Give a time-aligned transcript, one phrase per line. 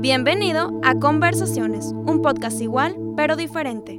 [0.00, 3.98] Bienvenido a Conversaciones, un podcast igual pero diferente.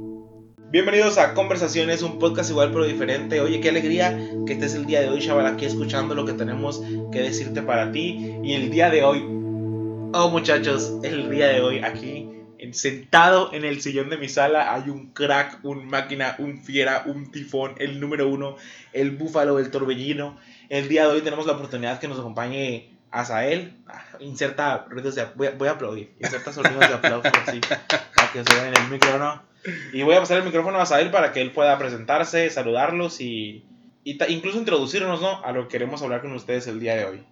[0.70, 3.38] Bienvenidos a Conversaciones, un podcast igual pero diferente.
[3.42, 6.82] Oye, qué alegría que estés el día de hoy, chaval, aquí escuchando lo que tenemos
[7.12, 8.34] que decirte para ti.
[8.42, 9.18] Y el día de hoy,
[10.14, 12.30] oh muchachos, el día de hoy aquí,
[12.72, 17.30] sentado en el sillón de mi sala, hay un crack, un máquina, un fiera, un
[17.30, 18.56] tifón, el número uno,
[18.94, 20.38] el búfalo, el torbellino.
[20.70, 23.76] El día de hoy tenemos la oportunidad que nos acompañe Azael,
[24.20, 28.74] inserta ruidos de voy a, aplaudir, inserta sonidos de aplauso así, para que se vean
[28.74, 29.42] en el micrófono.
[29.92, 33.64] Y voy a pasar el micrófono a Azael para que él pueda presentarse, saludarlos y,
[34.04, 35.44] y incluso introducirnos ¿no?
[35.44, 37.26] a lo que queremos hablar con ustedes el día de hoy.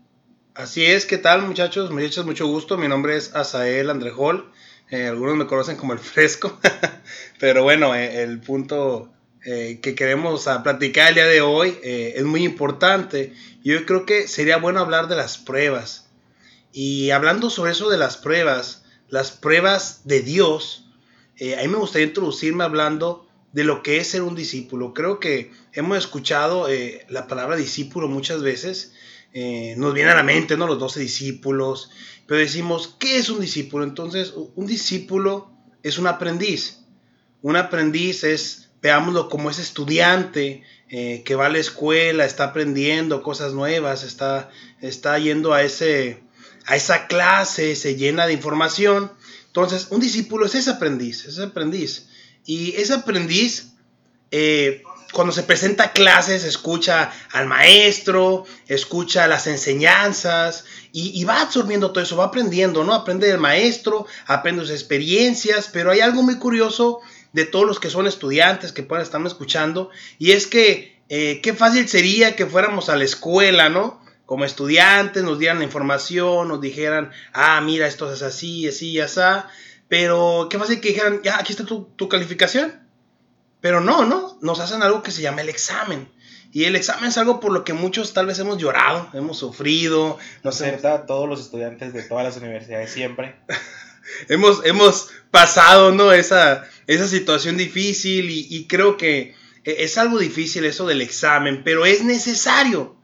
[0.54, 1.90] Así es, ¿qué tal muchachos?
[1.90, 2.76] Muchachos, mucho gusto.
[2.76, 4.50] Mi nombre es Azael Andrejol.
[4.90, 6.58] Eh, algunos me conocen como el fresco.
[7.38, 9.08] Pero bueno, eh, el punto
[9.44, 13.32] eh, que queremos platicar el día de hoy es muy importante
[13.68, 16.08] yo creo que sería bueno hablar de las pruebas.
[16.72, 20.86] Y hablando sobre eso de las pruebas, las pruebas de Dios,
[21.36, 24.94] eh, a mí me gustaría introducirme hablando de lo que es ser un discípulo.
[24.94, 28.94] Creo que hemos escuchado eh, la palabra discípulo muchas veces.
[29.34, 30.66] Eh, nos viene a la mente, ¿no?
[30.66, 31.90] Los doce discípulos.
[32.26, 33.84] Pero decimos, ¿qué es un discípulo?
[33.84, 35.50] Entonces, un discípulo
[35.82, 36.78] es un aprendiz.
[37.42, 43.22] Un aprendiz es, veámoslo como ese estudiante eh, que va a la escuela, está aprendiendo
[43.22, 46.22] cosas nuevas, está, está yendo a, ese,
[46.66, 49.12] a esa clase, se llena de información.
[49.46, 52.08] Entonces, un discípulo es ese aprendiz, ese aprendiz.
[52.46, 53.72] Y ese aprendiz,
[54.30, 54.82] eh,
[55.12, 61.92] cuando se presenta a clases, escucha al maestro, escucha las enseñanzas y, y, va absorbiendo
[61.92, 62.94] todo eso, va aprendiendo, ¿no?
[62.94, 67.00] Aprende del maestro, aprende sus experiencias, pero hay algo muy curioso
[67.32, 69.90] de todos los que son estudiantes que puedan estarme escuchando.
[70.18, 74.00] Y es que eh, qué fácil sería que fuéramos a la escuela, ¿no?
[74.26, 79.20] Como estudiantes nos dieran la información, nos dijeran, ah, mira, esto es así, así, así.
[79.88, 82.86] Pero qué fácil que dijeran, ya, aquí está tu, tu calificación.
[83.60, 86.08] Pero no, no, nos hacen algo que se llama el examen.
[86.52, 90.18] Y el examen es algo por lo que muchos tal vez hemos llorado, hemos sufrido.
[90.42, 90.78] No sé.
[91.06, 93.36] todos los estudiantes de todas las universidades siempre.
[94.28, 96.12] hemos, hemos pasado, ¿no?
[96.12, 99.34] Esa, esa situación difícil y, creo que
[99.64, 102.96] e, es algo difícil eso del examen, pero es necesario.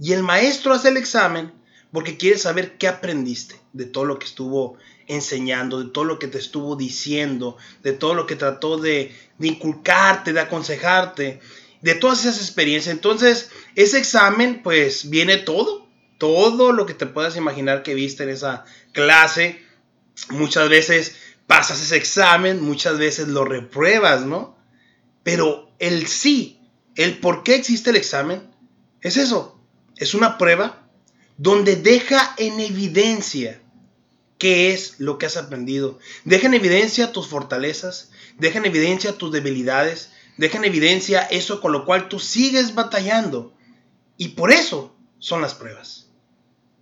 [0.00, 1.52] Y el maestro hace el examen
[1.92, 4.78] porque quiere saber qué aprendiste de todo lo que estuvo
[5.08, 9.48] enseñando, de todo lo que te estuvo diciendo, de todo lo que trató de, de
[9.48, 11.40] inculcarte, de aconsejarte,
[11.82, 12.94] de todas esas experiencias.
[12.94, 18.30] Entonces, ese examen, pues viene todo, todo lo que te puedas imaginar que viste en
[18.30, 19.60] esa clase
[20.30, 21.16] muchas veces
[21.46, 24.56] pasas ese examen, muchas veces lo repruebas, ¿no?
[25.22, 26.60] Pero el sí,
[26.94, 28.42] el por qué existe el examen,
[29.00, 29.60] es eso,
[29.96, 30.88] es una prueba
[31.36, 33.60] donde deja en evidencia
[34.38, 35.98] qué es lo que has aprendido.
[36.24, 41.72] Deja en evidencia tus fortalezas, deja en evidencia tus debilidades, deja en evidencia eso con
[41.72, 43.54] lo cual tú sigues batallando.
[44.16, 46.08] Y por eso son las pruebas.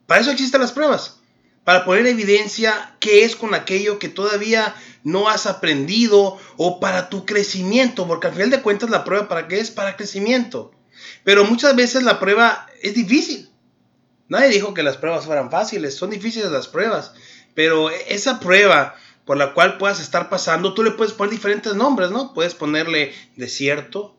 [0.07, 1.22] Para eso existen las pruebas
[1.65, 4.75] para poner en evidencia qué es con aquello que todavía
[5.05, 9.49] no has aprendido o para tu crecimiento, porque al final de cuentas la prueba para
[9.49, 10.73] qué es para crecimiento.
[11.25, 13.51] Pero muchas veces la prueba es difícil.
[14.29, 17.13] Nadie dijo que las pruebas fueran fáciles, son difíciles las pruebas,
[17.55, 22.11] pero esa prueba por la cual puedas estar pasando, tú le puedes poner diferentes nombres,
[22.11, 22.35] ¿no?
[22.35, 24.17] Puedes ponerle desierto,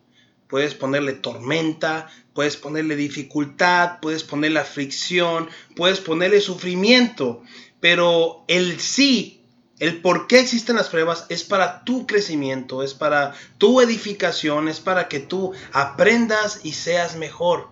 [0.48, 7.44] puedes ponerle tormenta, puedes ponerle dificultad, puedes ponerle fricción, puedes ponerle sufrimiento,
[7.80, 9.42] pero el sí,
[9.80, 14.80] el por qué existen las pruebas es para tu crecimiento, es para tu edificación, es
[14.80, 17.70] para que tú aprendas y seas mejor.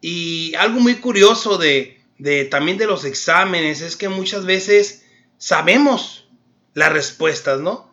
[0.00, 5.04] Y algo muy curioso de, de también de los exámenes es que muchas veces
[5.38, 6.28] sabemos
[6.74, 7.87] las respuestas, ¿no?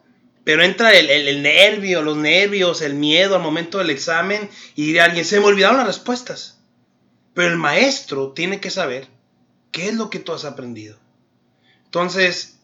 [0.45, 5.39] Pero entra el, nervio, los nervios, el miedo al momento del examen y alguien se
[5.39, 6.59] me olvidaron las respuestas.
[7.33, 9.07] Pero el maestro tiene que saber
[9.71, 10.99] qué es lo que tú has aprendido.
[11.85, 12.59] Entonces,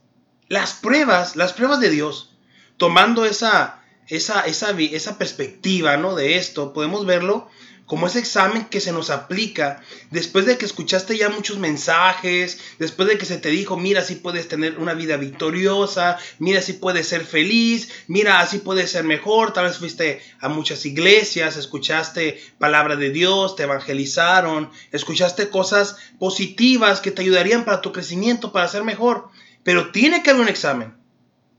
[0.47, 2.29] las pruebas, las pruebas de Dios,
[2.77, 6.13] tomando esa, esa, esa, esa perspectiva ¿no?
[6.13, 7.49] de esto, podemos verlo
[7.91, 13.09] como ese examen que se nos aplica después de que escuchaste ya muchos mensajes, después
[13.09, 17.09] de que se te dijo, mira, si puedes tener una vida victoriosa, mira, si puedes
[17.09, 22.95] ser feliz, mira, así puedes ser mejor, tal vez fuiste a muchas iglesias, escuchaste palabra
[22.95, 28.85] de Dios, te evangelizaron, escuchaste cosas positivas que te ayudarían para tu crecimiento, para ser
[28.85, 29.27] mejor,
[29.63, 30.95] pero tiene que haber un examen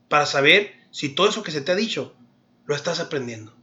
[0.07, 2.15] para saber si todo eso que se te ha dicho
[2.65, 3.53] lo estás aprendiendo.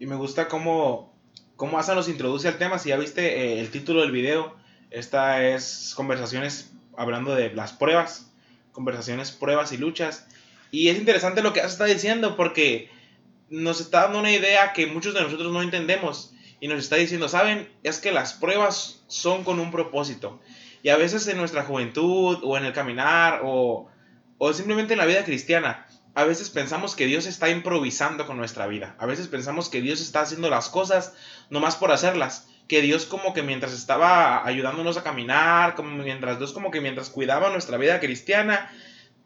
[0.00, 1.11] Y me gusta cómo
[1.56, 2.78] cómo Asa nos introduce al tema.
[2.78, 4.56] Si ya viste eh, el título del video,
[4.90, 8.28] esta es conversaciones hablando de las pruebas.
[8.72, 10.26] conversaciones, pruebas y luchas.
[10.70, 12.90] Y es interesante lo que está diciendo porque
[13.50, 16.32] nos está dando una idea que muchos de nosotros no entendemos.
[16.60, 17.68] Y nos está diciendo, ¿saben?
[17.82, 20.40] Es que las pruebas son con un propósito.
[20.82, 23.88] Y a veces en nuestra juventud o en el caminar o,
[24.38, 28.66] o simplemente en la vida cristiana, a veces pensamos que Dios está improvisando con nuestra
[28.66, 28.94] vida.
[28.98, 31.14] A veces pensamos que Dios está haciendo las cosas
[31.48, 32.48] nomás por hacerlas.
[32.68, 37.10] Que Dios como que mientras estaba ayudándonos a caminar, como mientras Dios como que mientras
[37.10, 38.70] cuidaba nuestra vida cristiana,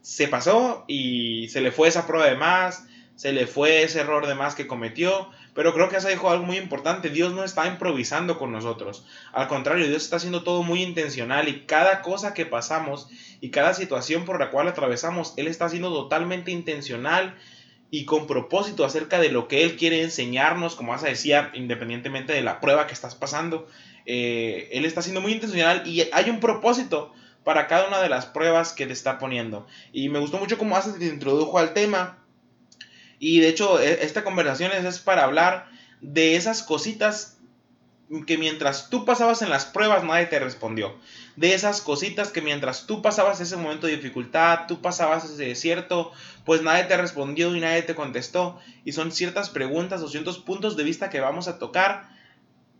[0.01, 2.87] se pasó y se le fue esa prueba de más,
[3.17, 5.31] se le fue ese error de más que cometió.
[5.57, 7.09] Pero creo que eso dijo algo muy importante.
[7.09, 9.07] Dios no está improvisando con nosotros.
[9.33, 13.09] Al contrario, Dios está haciendo todo muy intencional y cada cosa que pasamos
[13.41, 17.35] y cada situación por la cual atravesamos, Él está haciendo totalmente intencional
[17.91, 22.43] y con propósito acerca de lo que Él quiere enseñarnos, como Asa decía, independientemente de
[22.43, 23.67] la prueba que estás pasando.
[24.05, 27.13] Eh, él está siendo muy intencional y hay un propósito
[27.45, 29.67] para cada una de las pruebas que te está poniendo.
[29.93, 32.19] Y me gustó mucho cómo Asa te introdujo al tema
[33.19, 35.69] y de hecho, e, esta conversación es para hablar
[36.01, 37.37] de esas cositas
[38.27, 40.95] que mientras tú pasabas en las pruebas nadie te respondió.
[41.35, 46.13] De esas cositas que mientras tú pasabas ese momento de dificultad, tú pasabas ese desierto,
[46.45, 48.59] pues nadie te respondió y nadie te contestó.
[48.85, 52.09] Y son ciertas preguntas o ciertos puntos de vista que vamos a tocar.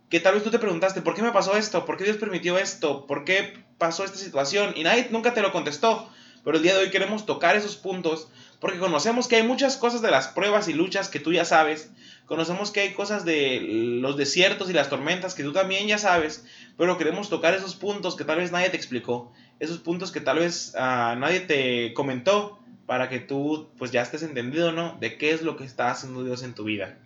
[0.09, 1.85] Que tal vez tú te preguntaste, ¿por qué me pasó esto?
[1.85, 3.05] ¿Por qué Dios permitió esto?
[3.05, 4.73] ¿Por qué pasó esta situación?
[4.77, 6.09] Y nadie nunca te lo contestó.
[6.47, 8.29] Pero el día de hoy queremos tocar esos puntos
[8.61, 11.89] porque conocemos que hay muchas cosas de las pruebas y luchas que tú ya sabes.
[12.25, 13.59] Conocemos que hay cosas de
[13.99, 16.45] los desiertos y las tormentas que tú también ya sabes.
[16.77, 19.29] Pero queremos tocar esos puntos que tal vez nadie te explicó.
[19.59, 22.57] Esos puntos que tal vez ah, nadie te comentó.
[22.85, 24.95] Para que tú pues ya estés entendido, ¿no?
[25.01, 26.97] De qué es lo que está haciendo Dios en tu vida.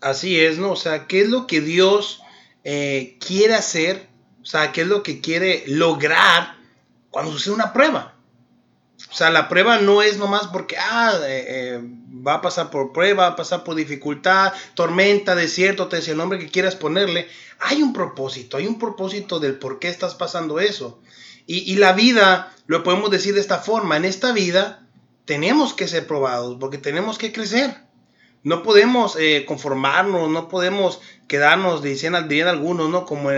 [0.00, 0.72] Así es, ¿no?
[0.72, 2.22] O sea, qué es lo que Dios
[2.64, 4.08] eh, quiere hacer.
[4.42, 6.56] O sea, qué es lo que quiere lograr
[7.12, 8.16] cuando sucede una prueba.
[9.10, 11.80] O sea, la prueba no es nomás porque, ah, eh, eh,
[12.26, 16.18] va a pasar por prueba, va a pasar por dificultad, tormenta, desierto, te decía el
[16.18, 17.26] nombre que quieras ponerle.
[17.58, 21.00] Hay un propósito, hay un propósito del por qué estás pasando eso.
[21.46, 24.86] Y, la vida, lo podemos decir de esta forma, en esta vida
[25.24, 27.76] tenemos que ser probados porque tenemos que crecer.
[28.44, 33.04] No podemos eh, conformarnos, no podemos quedarnos, dicen, dirían algunos, ¿no?
[33.04, 33.32] Como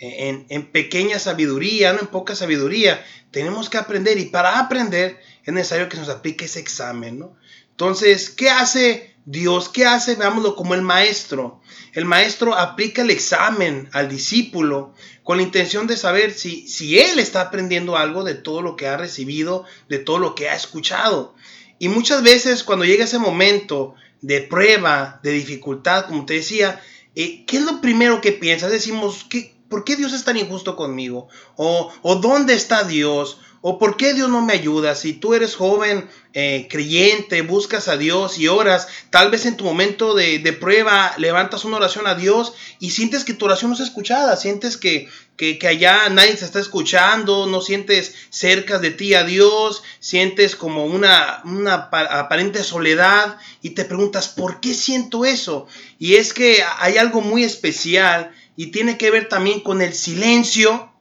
[0.00, 3.04] en, pequeña sabiduría, no en poca sabiduría.
[3.30, 7.36] Tenemos que aprender y para aprender es necesario que nos aplique ese examen, ¿no?
[7.70, 9.68] Entonces, ¿qué hace Dios?
[9.68, 10.14] ¿Qué hace?
[10.14, 11.60] Veámoslo como el maestro.
[11.92, 17.18] El maestro aplica el examen al discípulo con la intención de saber si, si él
[17.18, 21.34] está aprendiendo algo de todo lo que ha recibido, de todo lo que ha escuchado.
[21.78, 26.82] Y muchas veces cuando llega ese momento de prueba, de dificultad, como te decía,
[27.14, 28.70] eh, ¿qué es lo primero que piensas?
[28.70, 31.28] Decimos, ¿qué, ¿por qué Dios es tan injusto conmigo?
[31.56, 33.38] O, o ¿dónde está Dios?
[33.62, 34.94] ¿O por qué Dios no me ayuda?
[34.94, 39.64] Si tú eres joven, eh, creyente, buscas a Dios y oras, tal vez en tu
[39.64, 43.82] momento de, prueba levantas una oración a Dios y sientes que tu oración no es
[43.82, 49.24] escuchada, sientes que, que, allá nadie se está escuchando, no sientes cerca de ti a
[49.24, 55.66] Dios, sientes como una, una aparente soledad y te preguntas, ¿por qué siento eso?
[55.98, 60.92] Y es que hay algo muy especial y tiene que ver también con el silencio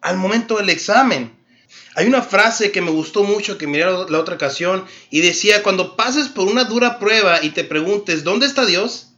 [0.00, 1.36] al momento del examen.
[1.94, 5.96] Hay una frase que me gustó mucho que miré la otra ocasión y decía, cuando
[5.96, 9.14] pases por una dura prueba y te preguntes, ¿dónde está Dios?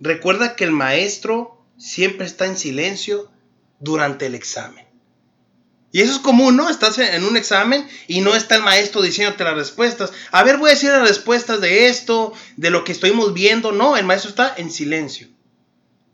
[0.00, 3.30] Recuerda que el maestro siempre está en silencio
[3.80, 4.86] durante el examen.
[5.92, 6.68] Y eso es común, ¿no?
[6.68, 10.12] Estás en un examen y no está el maestro diciéndote las respuestas.
[10.30, 13.72] A ver, voy a decir las respuestas de esto, de lo que estuvimos viendo.
[13.72, 15.28] No, el maestro está en silencio.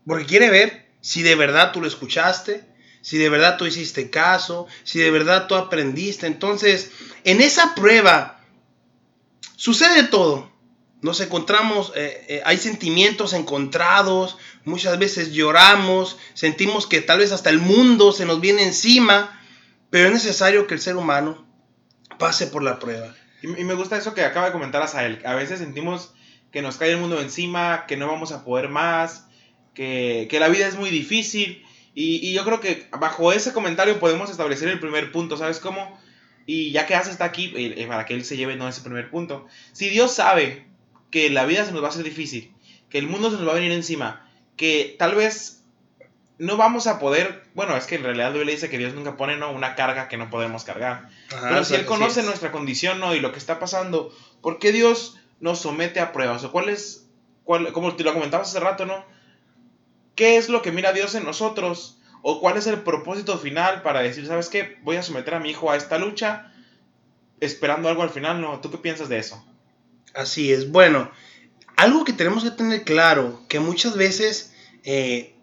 [0.05, 2.65] Porque quiere ver si de verdad tú lo escuchaste,
[3.01, 6.25] si de verdad tú hiciste caso, si de verdad tú aprendiste.
[6.25, 6.91] Entonces,
[7.23, 8.41] en esa prueba
[9.55, 10.51] sucede todo.
[11.01, 17.49] Nos encontramos, eh, eh, hay sentimientos encontrados, muchas veces lloramos, sentimos que tal vez hasta
[17.49, 19.37] el mundo se nos viene encima,
[19.89, 21.45] pero es necesario que el ser humano
[22.17, 23.13] pase por la prueba.
[23.41, 25.21] Y, me gusta eso que acaba de comentar Asael.
[25.25, 26.13] A veces sentimos
[26.53, 29.25] que nos cae el mundo encima, que no vamos a poder más,
[29.73, 31.65] que, la vida es muy difícil.
[31.95, 35.99] Y, yo creo que bajo ese comentario podemos establecer el primer punto, ¿sabes cómo?
[36.45, 38.81] Y ya que hace está aquí, eh, eh, para que él se lleve no ese
[38.81, 39.47] primer punto.
[39.71, 40.65] Si Dios sabe
[41.11, 42.51] que la vida se nos va a hacer difícil,
[42.89, 45.63] que el mundo se nos va a venir encima, que tal vez
[46.39, 49.15] no vamos a poder, bueno, es que en realidad Dios le dice que Dios nunca
[49.15, 49.51] pone ¿no?
[49.51, 51.09] una carga que no podemos cargar.
[51.29, 53.15] Pero si Él conoce nuestra condición ¿no?
[53.15, 56.43] y lo que está pasando, ¿por qué Dios nos somete a pruebas?
[56.43, 57.07] ¿O cuál es,
[57.43, 59.05] cuál, como te lo comentabas hace rato, ¿no?
[60.15, 61.97] ¿Qué es lo que mira Dios en nosotros?
[62.21, 64.77] ¿O cuál es el propósito final para decir, ¿sabes qué?
[64.83, 66.53] Voy a someter a mi hijo a esta lucha
[67.39, 68.59] esperando algo al final, ¿no?
[68.61, 69.43] ¿Tú qué piensas de eso?
[70.13, 70.71] Así es.
[70.71, 71.11] Bueno,
[71.75, 74.53] algo que tenemos que tener claro, que muchas veces
[74.83, 75.35] eh,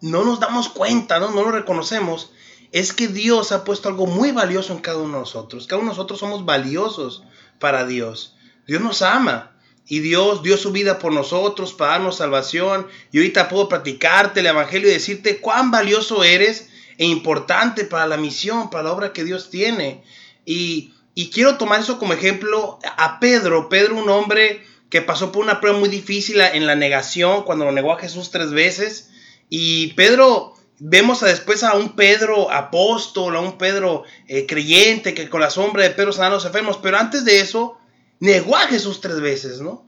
[0.00, 1.30] no nos damos cuenta, ¿no?
[1.30, 2.32] no lo reconocemos,
[2.72, 5.66] es que Dios ha puesto algo muy valioso en cada uno de nosotros.
[5.66, 7.22] Cada uno de nosotros somos valiosos
[7.60, 8.36] para Dios.
[8.66, 9.53] Dios nos ama.
[9.86, 12.86] Y Dios dio su vida por nosotros para darnos salvación.
[13.12, 18.16] Y ahorita puedo platicarte el Evangelio y decirte cuán valioso eres e importante para la
[18.16, 20.02] misión, para la obra que Dios tiene.
[20.46, 23.68] Y, y quiero tomar eso como ejemplo a Pedro.
[23.68, 27.72] Pedro, un hombre que pasó por una prueba muy difícil en la negación, cuando lo
[27.72, 29.10] negó a Jesús tres veces.
[29.50, 35.28] Y Pedro, vemos a después a un Pedro apóstol, a un Pedro eh, creyente, que
[35.28, 36.78] con la sombra de Pedro sanaron los enfermos.
[36.82, 37.76] Pero antes de eso,
[38.20, 39.84] negó a Jesús tres veces, ¿no?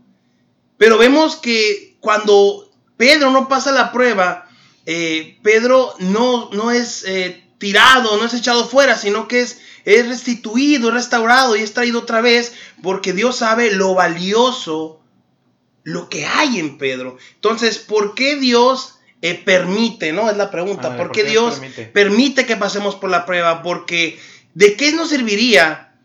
[0.79, 4.49] Pero vemos que cuando Pedro no pasa la prueba,
[4.85, 10.09] eh, Pedro no, no es eh, tirado, no es echado fuera, sino que es, es
[10.09, 15.01] restituido, restaurado y es traído otra vez, porque Dios sabe lo valioso,
[15.83, 17.17] lo que hay en Pedro.
[17.35, 20.31] Entonces, ¿por qué Dios eh, permite, no?
[20.31, 21.87] Es la pregunta, ¿por, qué Dios permite?
[21.87, 23.63] permite que pasemos por la prueba?
[23.63, 24.21] Porque,
[24.55, 25.96] ¿de qué nos serviría?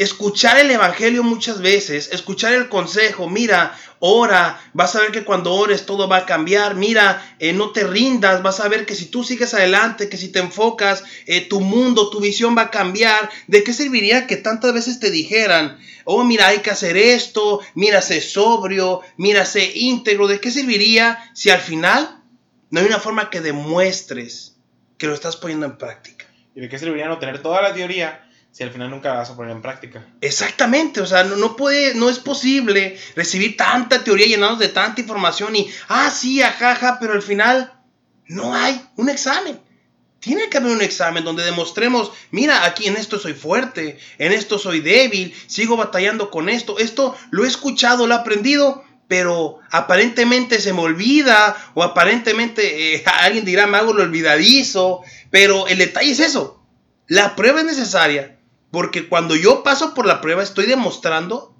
[0.00, 5.52] Escuchar el Evangelio muchas veces, escuchar el consejo, mira, ora, vas a ver que cuando
[5.52, 9.04] ores todo va a cambiar, mira, eh, no te rindas, vas a ver que si
[9.04, 13.28] tú sigues adelante, que si te enfocas, eh, tu mundo, tu visión va a cambiar.
[13.46, 18.00] ¿De qué serviría que tantas veces te dijeran, oh, mira, hay que hacer esto, mira,
[18.00, 20.28] sé sobrio, mira, sé íntegro?
[20.28, 22.22] ¿De qué serviría si al final
[22.70, 24.56] no hay una forma que demuestres
[24.96, 26.24] que lo estás poniendo en práctica?
[26.54, 28.24] ¿Y de qué serviría no tener toda la teoría?
[28.52, 30.06] Si al final nunca vas a poner en práctica.
[30.20, 35.00] Exactamente, o sea, no, no, puede, no es posible recibir tanta teoría llenados de tanta
[35.00, 37.72] información y, ah, sí, ajaja, pero al final
[38.26, 39.60] no hay un examen.
[40.20, 44.58] Tiene que haber un examen donde demostremos, mira, aquí en esto soy fuerte, en esto
[44.58, 50.60] soy débil, sigo batallando con esto, esto lo he escuchado, lo he aprendido, pero aparentemente
[50.60, 56.10] se me olvida o aparentemente eh, alguien dirá, me hago lo olvidadizo, pero el detalle
[56.10, 56.62] es eso,
[57.06, 58.38] la prueba es necesaria,
[58.70, 61.54] porque cuando yo paso por la prueba estoy demostrando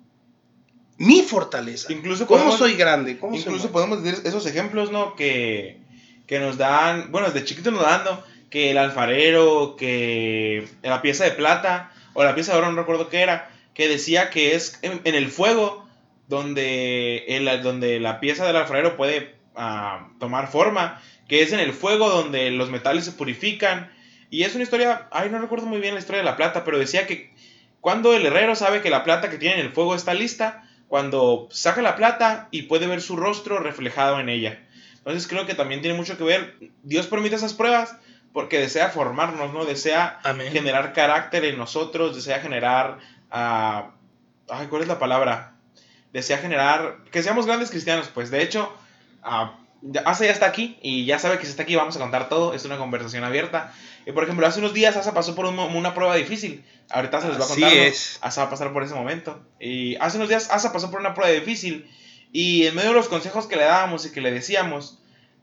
[0.97, 1.93] mi fortaleza.
[1.93, 3.19] Incluso cómo soy grande.
[3.33, 5.17] incluso podemos decir esos ejemplos, ¿no?
[5.17, 5.81] Que,
[6.27, 8.03] que nos dan, bueno, desde chiquito nos dan,
[8.51, 13.09] Que el alfarero, que la pieza de plata, o la pieza de oro, no recuerdo
[13.09, 15.89] qué era, que decía que es en, el fuego
[16.29, 21.73] donde, el, donde la pieza del alfarero puede ah, tomar forma, que es en el
[21.73, 23.91] fuego donde los metales se purifican
[24.31, 26.79] y es una historia, ay, no recuerdo muy bien la historia de la plata, pero
[26.79, 27.33] decía que
[27.81, 31.49] cuando el herrero sabe que la plata que tiene en el fuego está lista, cuando
[31.51, 34.61] saca la plata y puede ver su rostro reflejado en ella.
[34.99, 37.97] Entonces creo que también tiene mucho que ver, Dios permite esas pruebas
[38.33, 39.65] porque desea formarnos, ¿no?
[39.65, 40.21] Desea
[40.53, 42.99] generar carácter en nosotros, desea generar,
[43.33, 43.91] uh,
[44.49, 45.55] ay, ¿cuál es la palabra?
[46.13, 48.73] Desea generar, que seamos grandes cristianos, pues de hecho,
[49.25, 49.49] uh,
[50.05, 52.53] Asa ya está aquí y ya sabe que si está aquí vamos a contar todo,
[52.53, 53.73] es una conversación abierta.
[54.07, 56.65] Y por ejemplo, hace unos días Asa pasó por una prueba difícil.
[56.91, 57.73] Ahorita se les va a contar.
[57.73, 58.19] Es.
[58.21, 59.43] Asa va a pasar por ese momento.
[59.59, 61.89] Y hace unos días Asa pasó por una prueba difícil.
[62.33, 64.99] Y en medio de los consejos que le dábamos y que le decíamos,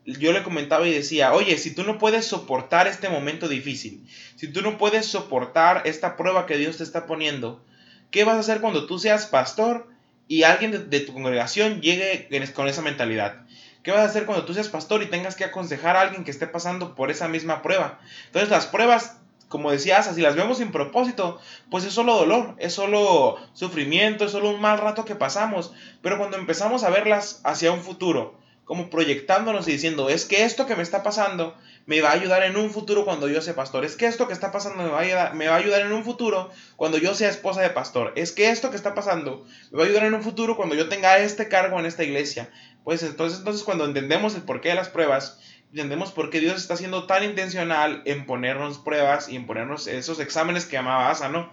[0.05, 4.47] yo le comentaba y decía, oye, si tú no puedes soportar este momento difícil, si
[4.47, 7.61] tú no puedes soportar esta prueba que Dios te está poniendo,
[8.09, 9.87] ¿qué vas a hacer cuando tú seas pastor
[10.29, 13.47] y alguien de, de tu congregación llegue con esa mentalidad?
[13.87, 16.31] ¿Qué vas a hacer cuando tú seas pastor y tengas que aconsejar a alguien que
[16.31, 18.01] esté pasando por esa misma prueba?
[18.25, 19.15] Entonces las pruebas,
[19.47, 21.39] como decías, si las vemos sin propósito,
[21.71, 25.71] pues es solo dolor, es solo sufrimiento, es solo un mal rato que pasamos.
[26.01, 30.65] Pero cuando empezamos a verlas hacia un futuro, como proyectándonos y diciendo, es que esto
[30.65, 33.85] que me está pasando me va a ayudar en un futuro cuando yo sea pastor.
[33.85, 35.93] Es que esto que está pasando me va, a ayudar, me va a ayudar en
[35.93, 38.11] un futuro cuando yo sea esposa de pastor.
[38.17, 40.89] Es que esto que está pasando me va a ayudar en un futuro cuando yo
[40.89, 42.51] tenga este cargo en esta iglesia.
[42.87, 45.39] Pues entonces, entonces cuando entendemos el porqué de las pruebas,
[45.71, 50.21] entendemos por qué Dios está siendo tan intencional en ponernos pruebas y en ponernos esos
[50.21, 51.51] exámenes que llamaba Asa, ¿no?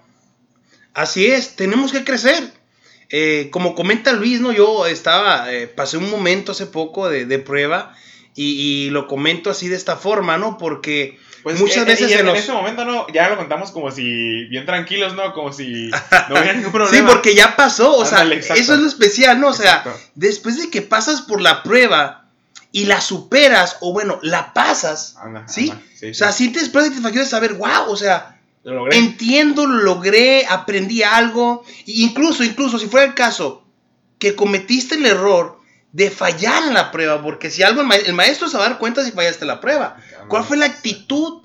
[0.93, 2.53] Así es, tenemos que crecer.
[3.09, 4.53] Eh, como comenta Luis, ¿no?
[4.53, 7.97] Yo estaba, eh, pasé un momento hace poco de, de prueba
[8.37, 10.57] y, lo comento así de esta forma, ¿no?
[10.57, 14.65] Porque pues muchas veces en, en, ese momento no, ya lo contamos como si bien
[14.65, 15.35] tranquilos, ¿no?
[15.35, 15.91] Como si
[16.31, 16.97] no hubiera ningún problema.
[16.97, 19.49] sí, porque ya pasó, o sea, eso es lo especial, ¿no?
[19.49, 19.85] O sea,
[20.15, 22.31] después de que pasas por la prueba
[22.73, 25.71] y la superas, o bueno, la pasas, ¿sí?
[26.11, 28.41] O sea, sientes satisfacción de saber, wow, o sea,
[28.93, 33.67] entiendo, lo logré, aprendí algo, incluso, incluso si fuera el caso
[34.19, 35.61] que cometiste el error
[35.95, 39.05] de fallar en la prueba, porque si algo el, maestro se va a dar cuenta
[39.05, 39.97] si fallaste la prueba.
[40.29, 41.45] ¿Cuál fue la actitud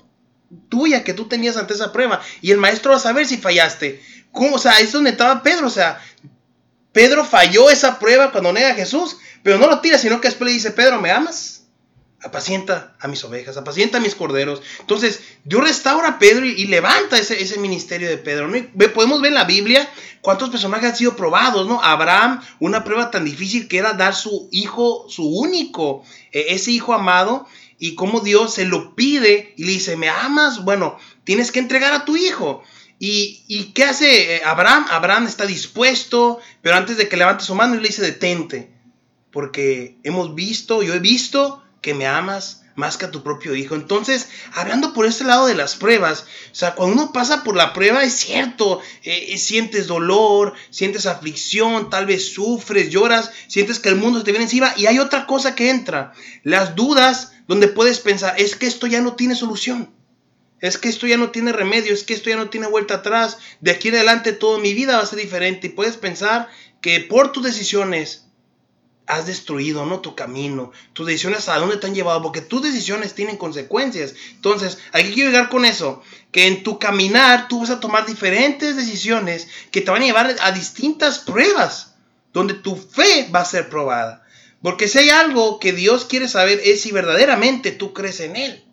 [0.68, 2.20] tuya que tú tenías ante esa prueba.
[2.40, 4.02] Y el maestro va a saber si fallaste.
[4.32, 4.56] ¿Cómo?
[4.56, 5.68] O sea, es donde estaba Pedro.
[5.68, 6.02] O sea,
[6.92, 10.48] Pedro falló esa prueba cuando nega a Jesús, pero no lo tira, sino que después
[10.48, 11.59] le dice, Pedro, ¿me amas?
[12.22, 14.62] Apacienta a mis ovejas, apacienta a mis corderos.
[14.80, 18.48] Entonces, Dios restaura a Pedro y, levanta ese, ese, ministerio de Pedro.
[18.48, 18.58] ¿no?
[18.92, 19.88] podemos ver en la Biblia
[20.20, 21.82] cuántos personajes han sido probados, ¿no?
[21.82, 26.92] Abraham, una prueba tan difícil que era dar su hijo, su único, eh, ese hijo
[26.92, 27.46] amado,
[27.78, 30.62] y cómo Dios se lo pide y le dice, ¿me amas?
[30.64, 32.62] Bueno, tienes que entregar a tu hijo.
[32.98, 34.84] ¿Y, y qué hace eh, Abraham?
[34.90, 38.70] Abraham está dispuesto, pero antes de que levante su mano, le dice, detente,
[39.32, 43.74] porque hemos visto, yo he visto que me amas más que a tu propio hijo.
[43.74, 47.72] Entonces, hablando por este lado de las pruebas, o sea, cuando uno pasa por la
[47.72, 53.90] prueba, es cierto, eh, eh, sientes dolor, sientes aflicción, tal vez sufres, lloras, sientes que
[53.90, 58.00] el mundo te viene encima y hay otra cosa que entra, las dudas donde puedes
[58.00, 59.90] pensar, es que esto ya no tiene solución.
[60.60, 63.38] Es que esto ya no tiene remedio, es que esto ya no tiene vuelta atrás.
[63.60, 65.68] De aquí en adelante toda mi vida va a ser diferente.
[65.68, 66.48] Y puedes pensar
[66.82, 68.26] que por tus decisiones
[69.10, 70.00] has destruido, ¿no?
[70.00, 74.14] Tu camino, tus decisiones a dónde te han llevado, porque tus decisiones tienen consecuencias.
[74.34, 76.02] Entonces, aquí quiero llegar con eso,
[76.32, 80.36] que en tu caminar tú vas a tomar diferentes decisiones que te van a llevar
[80.40, 81.94] a distintas pruebas,
[82.32, 84.24] donde tu fe va a ser probada.
[84.62, 88.64] Porque si hay algo que Dios quiere saber es si verdaderamente tú crees en Él.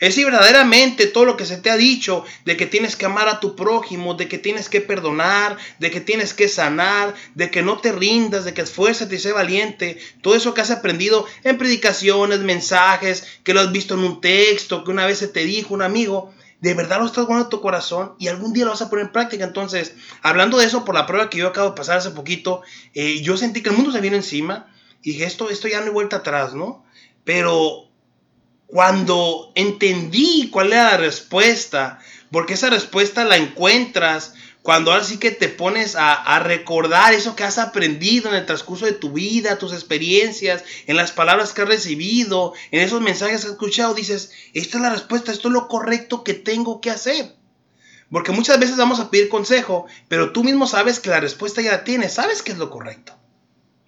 [0.00, 3.28] Es si verdaderamente todo lo que se te ha dicho de que tienes que amar
[3.28, 7.62] a tu prójimo, de que tienes que perdonar, de que tienes que sanar, de que
[7.62, 11.58] no te rindas, de que esfuérzate y sé valiente, todo eso que has aprendido en
[11.58, 15.74] predicaciones, mensajes, que lo has visto en un texto, que una vez se te dijo
[15.74, 18.82] un amigo, de verdad lo estás guardando en tu corazón y algún día lo vas
[18.82, 19.44] a poner en práctica.
[19.44, 22.62] Entonces, hablando de eso, por la prueba que yo acabo de pasar hace poquito,
[22.94, 25.86] eh, yo sentí que el mundo se vino encima y dije, esto, esto ya no
[25.86, 26.84] hay vuelta atrás, ¿no?
[27.24, 27.89] Pero
[28.70, 31.98] cuando entendí cuál era la respuesta,
[32.30, 37.44] porque esa respuesta la encuentras cuando ahora sí que te pones a, recordar eso que
[37.44, 41.68] has aprendido en el transcurso de tu vida, tus experiencias, en las palabras que has
[41.68, 45.66] recibido, en esos mensajes que has escuchado, dices, esta es la respuesta, esto es lo
[45.66, 47.34] correcto que tengo que hacer.
[48.10, 51.72] Porque muchas veces vamos a pedir consejo, pero tú mismo sabes que la respuesta ya
[51.72, 53.14] la tienes, sabes que es lo correcto.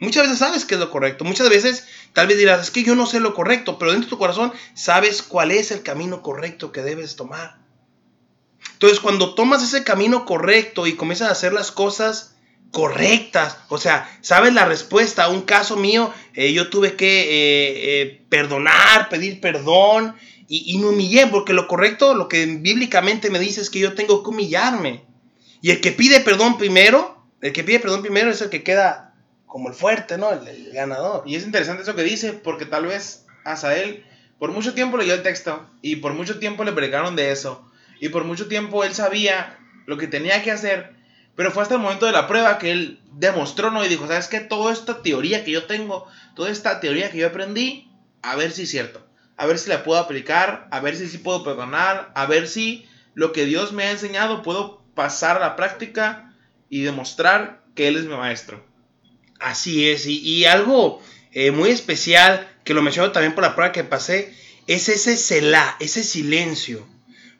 [0.02, 1.22] Muchas veces sabes qué es lo correcto.
[1.24, 4.10] Muchas veces tal vez dirás, es que yo no sé lo correcto, pero dentro de
[4.10, 7.58] tu corazón sabes cuál es el camino correcto que debes tomar.
[8.72, 12.34] Entonces cuando tomas ese camino correcto y comienzas a hacer las cosas
[12.72, 15.24] correctas, o sea, sabes la respuesta.
[15.24, 20.16] A un caso mío, eh, yo tuve que eh, eh, perdonar, pedir perdón
[20.48, 23.94] y, y me humillé, porque lo correcto, lo que bíblicamente me dice es que yo
[23.94, 25.04] tengo que humillarme.
[25.60, 29.11] Y el que pide perdón primero, el que pide perdón primero es el que queda
[29.52, 30.32] como el fuerte, ¿no?
[30.32, 31.24] El, ganador.
[31.26, 34.02] Y es interesante eso que dice, porque tal vez Asael
[34.38, 37.70] por mucho tiempo leyó el texto y por mucho tiempo le pregaron de eso.
[38.00, 40.94] Y por mucho tiempo él sabía lo que tenía que hacer,
[41.36, 43.84] pero fue hasta el momento de la prueba que él demostró, ¿no?
[43.84, 44.40] Y dijo, ¿sabes qué?
[44.40, 48.62] Toda esta teoría que yo tengo, toda esta teoría que yo aprendí, a ver si
[48.62, 49.06] es cierto.
[49.36, 52.88] A ver si la puedo aplicar, a ver si sí puedo perdonar, a ver si
[53.12, 56.34] lo que Dios me ha enseñado puedo pasar a la práctica
[56.70, 58.71] y demostrar que Él es mi maestro.
[59.42, 61.02] Así es, y, algo
[61.32, 64.34] eh, muy especial, que lo menciono también por la prueba que pasé,
[64.66, 66.86] es ese celá, ese silencio.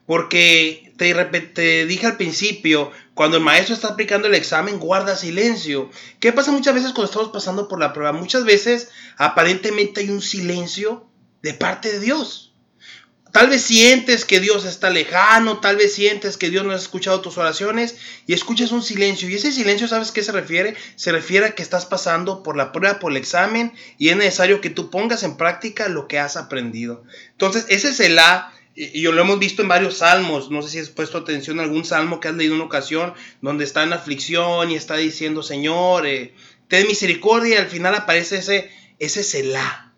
[0.07, 5.91] Porque te, te dije al principio, cuando el maestro está aplicando el examen, guarda silencio.
[6.19, 8.12] ¿Qué pasa muchas veces cuando estamos pasando por la prueba?
[8.12, 11.07] Muchas veces aparentemente hay un silencio
[11.43, 12.52] de parte de Dios.
[13.33, 17.23] Tal vez sientes que Dios está lejano, tal vez sientes que Dios no ha escuchado
[17.23, 19.27] tus oraciones y escuchas un silencio.
[19.27, 20.77] Y ese silencio, ¿sabes qué se refiere?
[20.97, 24.61] Se refiere a que estás pasando por la prueba, por el examen y es necesario
[24.61, 27.05] que tú pongas en práctica lo que has aprendido.
[27.31, 28.53] Entonces, ese es el A.
[28.75, 30.51] Y lo hemos visto en varios salmos.
[30.51, 33.14] No sé si has puesto atención a algún salmo que has leído en una ocasión
[33.40, 36.35] donde está en aflicción y está diciendo, Señor, eh,
[36.68, 37.55] ten misericordia.
[37.55, 39.92] Y al final aparece ese, ese Selah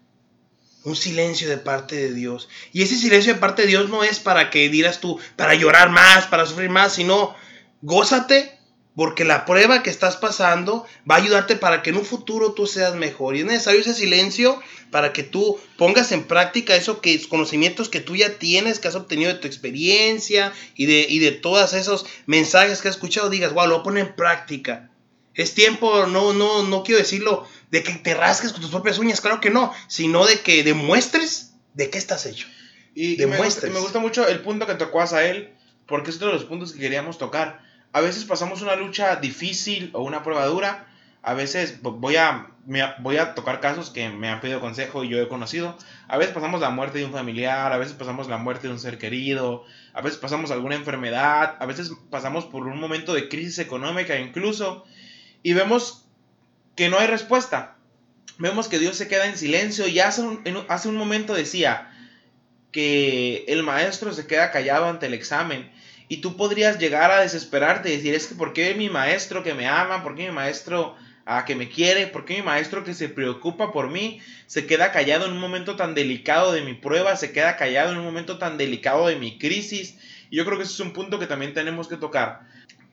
[0.85, 2.49] un silencio de parte de Dios.
[2.73, 5.90] Y ese silencio de parte de Dios no es para que dirás tú, para llorar
[5.90, 7.35] más, para sufrir más, sino
[7.83, 8.59] gózate
[8.97, 12.66] porque la prueba que estás pasando va a ayudarte para que en un futuro tú
[12.66, 13.35] seas mejor.
[13.35, 18.01] Y es necesario ese silencio para que tú pongas en práctica esos que, conocimientos que
[18.01, 22.07] tú ya tienes, que has obtenido de tu experiencia y de, y de todos esos
[22.27, 23.31] mensajes que has escuchado.
[23.31, 24.90] Digas, wow, lo voy a poner en práctica.
[25.35, 29.21] Es tiempo, no, no, no quiero decirlo de que te rasques con tus propias uñas,
[29.21, 32.47] claro que no, sino de que demuestres de qué estás hecho.
[32.95, 35.53] Y, me, gusta, mucho el punto que tocó a él,
[35.89, 37.63] porque es uno de los puntos que queríamos tocar.
[37.93, 40.87] A veces pasamos una lucha difícil o una prueba dura,
[41.21, 42.47] a veces voy a,
[43.01, 45.77] voy a tocar casos que me han pedido consejo y yo he conocido.
[46.07, 48.79] A veces pasamos la muerte de un familiar, a veces pasamos la muerte de un
[48.79, 53.59] ser querido, a veces pasamos alguna enfermedad, a veces pasamos por un momento de crisis
[53.59, 54.85] económica incluso,
[55.43, 56.04] y vemos
[56.77, 57.77] que no hay respuesta.
[58.39, 61.91] Vemos que Dios se queda en silencio y hace un, hace un momento decía
[62.73, 65.71] que el maestro se queda callado ante el examen
[66.09, 69.55] y tú podrías llegar a desesperarte y decir, es que ¿por qué mi maestro que
[69.55, 70.03] me ama?
[70.03, 72.09] ¿Por qué mi maestro a que me quiere?
[72.09, 75.77] ¿Por qué mi maestro que se preocupa por mí se queda callado en un momento
[75.77, 77.17] tan delicado de mi prueba?
[77.17, 79.97] Se queda callado en un momento tan delicado de mi crisis.
[80.31, 82.41] Y yo creo que ese es un punto que también tenemos que tocar.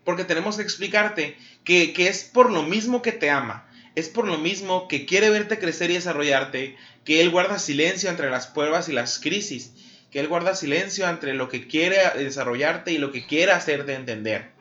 [0.05, 3.67] Porque tenemos que explicarte que, que es por lo mismo que te ama.
[3.95, 8.29] Es por lo mismo que quiere verte crecer y desarrollarte, que Él guarda silencio entre
[8.29, 9.71] las pruebas y las crisis
[10.11, 14.51] que Él guarda silencio entre lo que quiere desarrollarte y lo que quiere hacerte entender.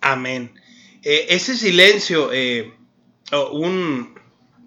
[0.00, 0.58] Amén.
[1.02, 2.72] Eh, ese silencio, eh,
[3.52, 4.18] un,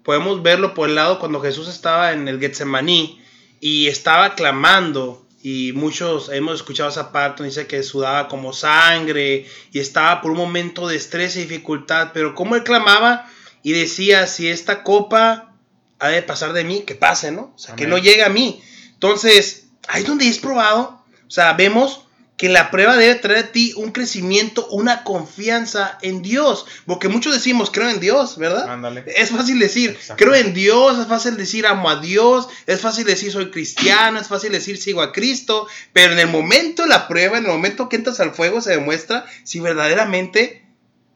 [0.04, 3.20] podemos verlo por el lado cuando Jesús estaba en el Getsemaní
[3.60, 9.80] y estaba clamando y muchos hemos escuchado esa parte, dice que sudaba como sangre y
[9.80, 13.28] estaba por un momento de estrés y dificultad, pero como él clamaba
[13.62, 15.54] y decía, si esta copa
[15.98, 17.52] ha de pasar de mí, que pase, ¿no?
[17.54, 18.62] O sea, que no llegue a mí.
[18.94, 22.06] Entonces, ahí donde es probado, o sea, vemos
[22.42, 26.66] que la prueba debe traer a ti un crecimiento, una confianza en Dios.
[26.86, 28.68] Porque muchos decimos, creo en Dios, ¿verdad?
[28.68, 29.04] Ándale.
[29.06, 33.30] Es fácil decir, creo en Dios, es fácil decir, amo a Dios, es fácil decir,
[33.30, 35.68] soy cristiano, es fácil decir, sigo a Cristo.
[35.92, 38.72] Pero en el momento de la prueba, en el momento que entras al fuego, se
[38.72, 40.61] demuestra si verdaderamente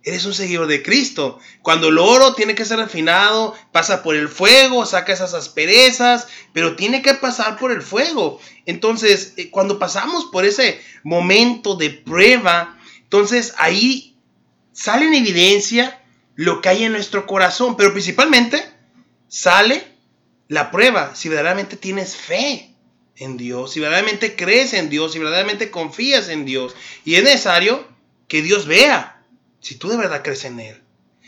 [0.07, 1.41] Eres un seguidor de Cristo.
[1.63, 6.77] Cuando el oro tiene que ser refinado, pasa por el fuego, saca esas asperezas, pero
[6.77, 8.41] tiene que pasar por el fuego.
[8.67, 14.17] Entonces, eh, cuando pasamos por ese momento de prueba, entonces ahí
[14.73, 16.01] sale en evidencia
[16.37, 18.63] lo que hay en nuestro corazón, pero principalmente
[19.27, 19.83] sale
[20.47, 22.73] la prueba, si verdaderamente tienes fe
[23.17, 26.77] en Dios, si verdaderamente crees en Dios, si verdaderamente confías en Dios.
[27.05, 27.89] Y es necesario
[28.29, 29.16] que Dios vea
[29.67, 30.81] si tú de verdad crees en Él.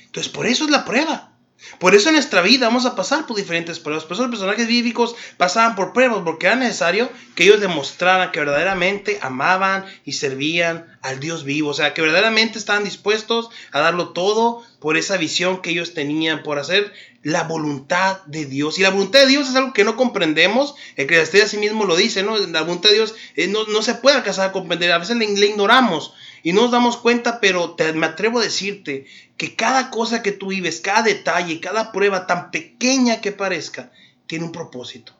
[0.04, 1.32] Entonces, por eso es la prueba.
[1.80, 4.04] Por eso en nuestra vida vamos a pasar por diferentes pruebas.
[4.04, 8.38] Por eso los personajes bíblicos pasaban por pruebas, porque era necesario que ellos demostraran que
[8.38, 11.70] verdaderamente amaban y servían al Dios vivo.
[11.70, 16.44] O sea, que verdaderamente estaban dispuestos a darlo todo por esa visión que ellos tenían,
[16.44, 16.92] por hacer
[17.24, 18.78] la voluntad de Dios.
[18.78, 20.76] Y la voluntad de Dios es algo que no comprendemos.
[20.94, 22.38] El que a sí mismo lo dice, ¿no?
[22.38, 24.92] La voluntad de Dios eh, no, se puede alcanzar a comprender.
[24.92, 28.44] A veces le, le ignoramos y no nos damos cuenta, pero te, me atrevo a
[28.44, 33.92] decirte que cada cosa que tú vives, cada detalle, cada prueba, tan pequeña que parezca,
[34.26, 35.14] tiene un propósito.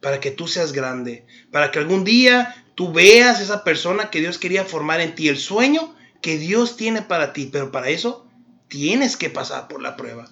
[0.00, 4.38] Para que tú seas grande, para que algún día tú veas esa persona que Dios
[4.38, 8.26] quería formar en ti, el sueño que Dios tiene para ti, pero para eso
[8.68, 10.28] tienes que pasar por la prueba.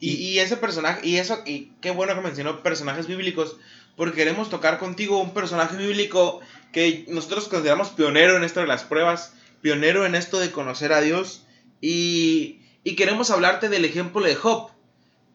[0.00, 3.56] Y, ese personaje, y eso, y qué bueno que mencionó personajes bíblicos,
[3.96, 6.40] porque queremos tocar contigo un personaje bíblico
[6.72, 9.32] que nosotros consideramos pionero en esto de las pruebas,
[9.64, 11.46] pionero en esto de conocer a Dios.
[11.80, 12.60] Y,
[12.98, 14.70] queremos hablarte del ejemplo de Job.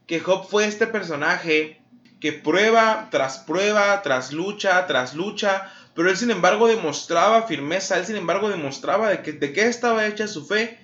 [0.05, 1.81] Que Job fue este personaje
[2.19, 8.05] que prueba tras prueba, tras lucha, tras lucha, pero él sin embargo demostraba firmeza, él
[8.05, 10.77] sin embargo demostraba de, que, de qué estaba hecha su fe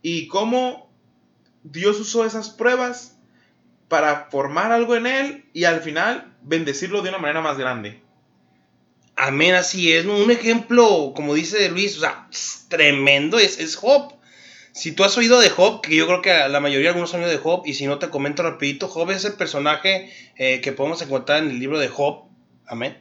[0.00, 0.90] y cómo
[1.64, 3.18] Dios usó esas pruebas
[3.88, 8.05] para formar algo en él y al final bendecirlo de una manera más grande.
[9.16, 10.04] Amén, así es.
[10.04, 12.28] Un ejemplo, como dice Luis, o sea,
[12.68, 14.12] tremendo es, es Job.
[14.72, 17.20] Si tú has oído de Job, que yo creo que la mayoría de algunos han
[17.20, 20.72] oído de Job, y si no te comento rapidito, Job es el personaje eh, que
[20.72, 22.24] podemos encontrar en el libro de Job.
[22.66, 22.98] Amén.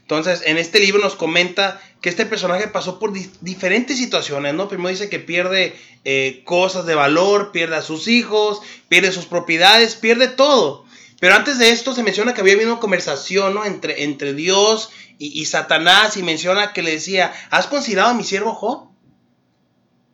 [0.00, 4.68] Entonces, en este libro nos comenta que este personaje pasó por diferentes situaciones, ¿no?
[4.68, 9.96] Primero dice que pierde eh, cosas de valor, pierde a sus hijos, pierde sus propiedades,
[9.96, 10.81] pierde todo.
[11.22, 13.64] Pero antes de esto se menciona que había habido una conversación, ¿no?
[13.64, 18.54] Entre, entre Dios y, Satanás y menciona que le decía, ¿has considerado a mi siervo
[18.54, 18.88] Job?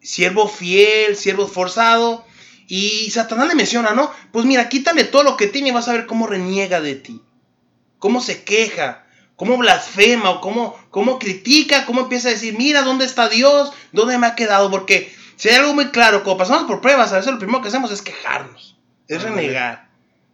[0.03, 2.27] Siervo fiel, siervo forzado.
[2.67, 4.13] Y Satanás le menciona, ¿no?
[4.33, 7.23] Pues mira, quítale todo lo que tiene y vas a ver cómo reniega de ti.
[7.99, 13.07] Cómo se queja, cómo blasfema o cómo, cómo critica, cómo empieza a decir, mira, ¿dónde
[13.07, 13.73] está Dios?
[13.93, 14.71] ¿Dónde me ha quedado?
[14.71, 17.69] Porque si hay algo muy claro, cuando pasamos por pruebas, a veces lo primero que
[17.69, 18.77] hacemos es quejarnos,
[19.09, 19.88] es renegar.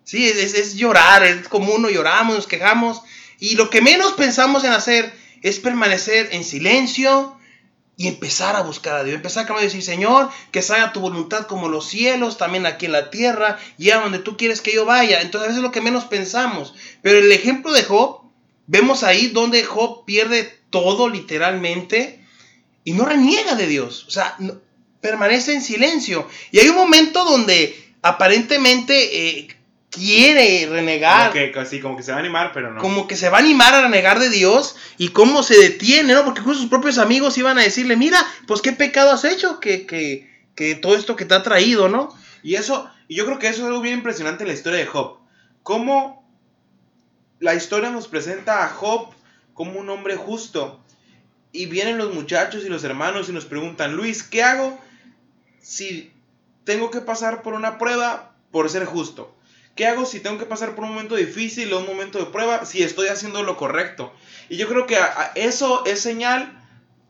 [0.05, 3.03] Sí, es, es llorar, es como uno lloramos, nos quejamos
[3.39, 5.13] y lo que menos pensamos en hacer
[5.43, 7.37] es permanecer en silencio
[7.97, 9.17] y empezar a buscar a Dios.
[9.17, 13.11] Empezar a decir, Señor, que salga tu voluntad como los cielos, también aquí en la
[13.11, 15.21] tierra, y a donde tú quieres que yo vaya.
[15.21, 16.75] Entonces a es lo que menos pensamos.
[17.03, 18.23] Pero el ejemplo de Job,
[18.67, 22.25] vemos ahí donde Job pierde todo literalmente
[22.83, 24.07] y no reniega de Dios.
[24.09, 24.37] O sea,
[25.01, 26.27] permanece en silencio.
[26.51, 29.49] Y hay un momento donde aparentemente eh,
[29.95, 31.33] quiere renegar.
[31.33, 32.81] Como que, como que se va a animar, pero no.
[32.81, 36.25] Como que se va a animar a renegar de Dios y cómo se detiene, ¿no?
[36.25, 39.87] Porque con sus propios amigos iban a decirle, mira, pues qué pecado has hecho, que,
[39.87, 42.15] que, que todo esto que te ha traído, ¿no?
[42.43, 44.87] Y eso, y yo creo que eso es algo bien impresionante en la historia de
[44.87, 45.19] Job.
[45.63, 46.25] Cómo
[47.41, 49.09] la historia nos presenta a Job
[49.55, 50.81] como un hombre justo.
[51.53, 54.79] Y vienen los muchachos y los hermanos y nos preguntan, Luis, ¿qué hago
[55.63, 56.13] si
[56.65, 59.35] tengo que pasar por una prueba por ser justo?
[59.75, 62.65] ¿Qué hago si tengo que pasar por un momento difícil o un momento de prueba
[62.65, 64.13] si estoy haciendo lo correcto?
[64.49, 64.97] Y yo creo que
[65.35, 66.63] eso es señal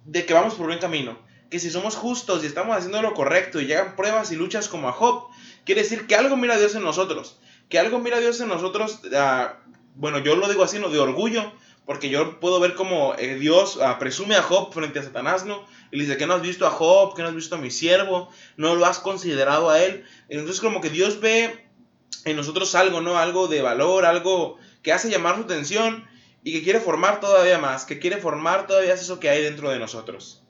[0.07, 1.18] de que vamos por buen camino.
[1.50, 4.88] Que si somos justos y estamos haciendo lo correcto y llegan pruebas y luchas como
[4.88, 5.29] a Job,
[5.66, 7.38] quiere decir que algo mira Dios en nosotros.
[7.68, 9.59] Que algo mira Dios en nosotros, ah,
[9.94, 11.53] bueno, yo lo digo así, no de orgullo,
[11.85, 15.66] porque yo puedo ver como eh, Dios ah, presume a Job frente a Satanás, ¿no?
[15.90, 17.14] Y le dice, ¿qué no has visto a Job?
[17.14, 18.31] ¿Qué no has visto a mi siervo?
[18.57, 20.05] ¿No lo has considerado a él?
[20.31, 21.64] Entonces como que Dios ve
[22.24, 23.18] en nosotros algo, ¿no?
[23.18, 26.07] Algo de valor, algo que hace llamar su atención
[26.42, 29.79] y que quiere formar todavía más, que quiere formar todavía eso que hay dentro de
[29.79, 30.42] nosotros.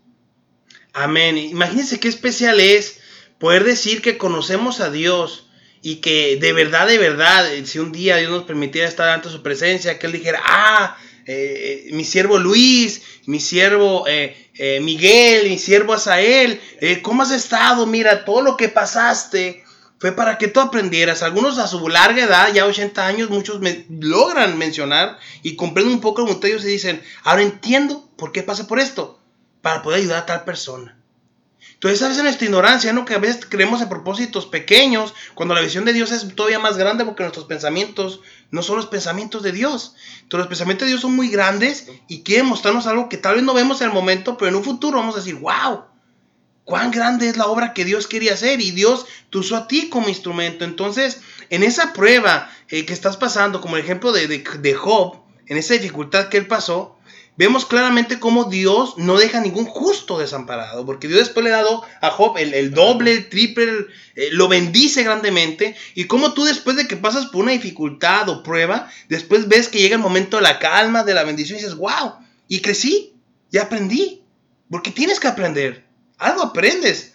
[0.92, 1.38] Amén.
[1.38, 3.00] Imagínense qué especial es
[3.38, 5.48] poder decir que conocemos a Dios
[5.82, 9.42] y que de verdad, de verdad, si un día Dios nos permitiera estar ante su
[9.42, 10.96] presencia, que Él dijera, ah,
[11.26, 16.60] eh, mi siervo Luis, mi siervo eh, eh, Miguel, mi siervo Asael,
[17.02, 17.86] ¿cómo has estado?
[17.86, 19.63] Mira, todo lo que pasaste,
[20.04, 21.22] fue para que tú aprendieras.
[21.22, 26.02] Algunos a su larga edad, ya 80 años, muchos me logran mencionar y comprenden un
[26.02, 29.18] poco como ellos y dicen, ahora entiendo por qué pasa por esto,
[29.62, 30.98] para poder ayudar a tal persona.
[31.72, 33.06] Entonces, a veces nuestra ignorancia, ¿no?
[33.06, 36.76] Que a veces creemos en propósitos pequeños, cuando la visión de Dios es todavía más
[36.76, 39.94] grande porque nuestros pensamientos no son los pensamientos de Dios.
[40.20, 43.42] Entonces, los pensamientos de Dios son muy grandes y quieren mostrarnos algo que tal vez
[43.42, 45.84] no vemos en el momento, pero en un futuro vamos a decir, wow,
[46.64, 49.88] cuán grande es la obra que Dios quería hacer y Dios te usó a ti
[49.88, 50.64] como instrumento.
[50.64, 55.56] Entonces, en esa prueba eh, que estás pasando, como el ejemplo de, de, Job, en
[55.56, 56.98] esa dificultad que él pasó,
[57.36, 61.82] vemos claramente cómo Dios no deja ningún justo desamparado, porque Dios después le ha dado
[62.00, 66.86] a Job el, doble, el triple, eh, lo bendice grandemente, y cómo tú después de
[66.86, 70.58] que pasas por una dificultad o prueba, después ves que llega el momento de la
[70.58, 72.14] calma, de la bendición, y dices, wow,
[72.48, 73.14] y crecí,
[73.50, 74.22] ya aprendí,
[74.70, 75.84] porque tienes que aprender
[76.18, 77.14] algo aprendes.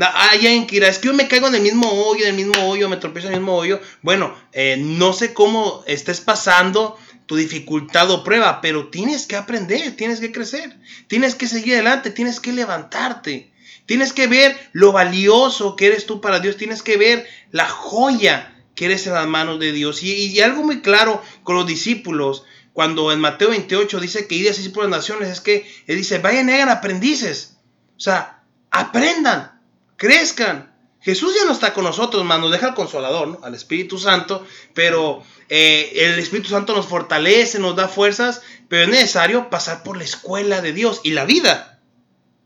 [0.00, 2.46] Hay alguien que dirá, es que yo me caigo en el mismo hoyo, en el
[2.46, 3.80] mismo hoyo, me tropiezo en el mismo hoyo.
[4.02, 9.94] Bueno, eh, no sé cómo estés pasando tu dificultad o prueba, pero tienes que aprender,
[9.96, 13.52] tienes que crecer, tienes que seguir adelante, tienes que levantarte,
[13.86, 18.52] tienes que ver lo valioso que eres tú para Dios, tienes que ver la joya
[18.74, 20.02] que eres en las manos de Dios.
[20.02, 24.68] Y, algo muy claro con los discípulos, cuando en Mateo 28 dice que ir así
[24.70, 27.58] por las naciones, es que él dice, vayan y hagan aprendices.
[27.96, 28.39] O sea,
[28.70, 29.60] aprendan,
[29.96, 30.70] crezcan.
[31.00, 33.40] Jesús ya no está con nosotros, más nos deja el consolador, ¿no?
[33.42, 38.88] al Espíritu Santo, pero eh, el Espíritu Santo nos fortalece, nos da fuerzas, pero es
[38.90, 41.80] necesario pasar por la escuela de Dios y la vida.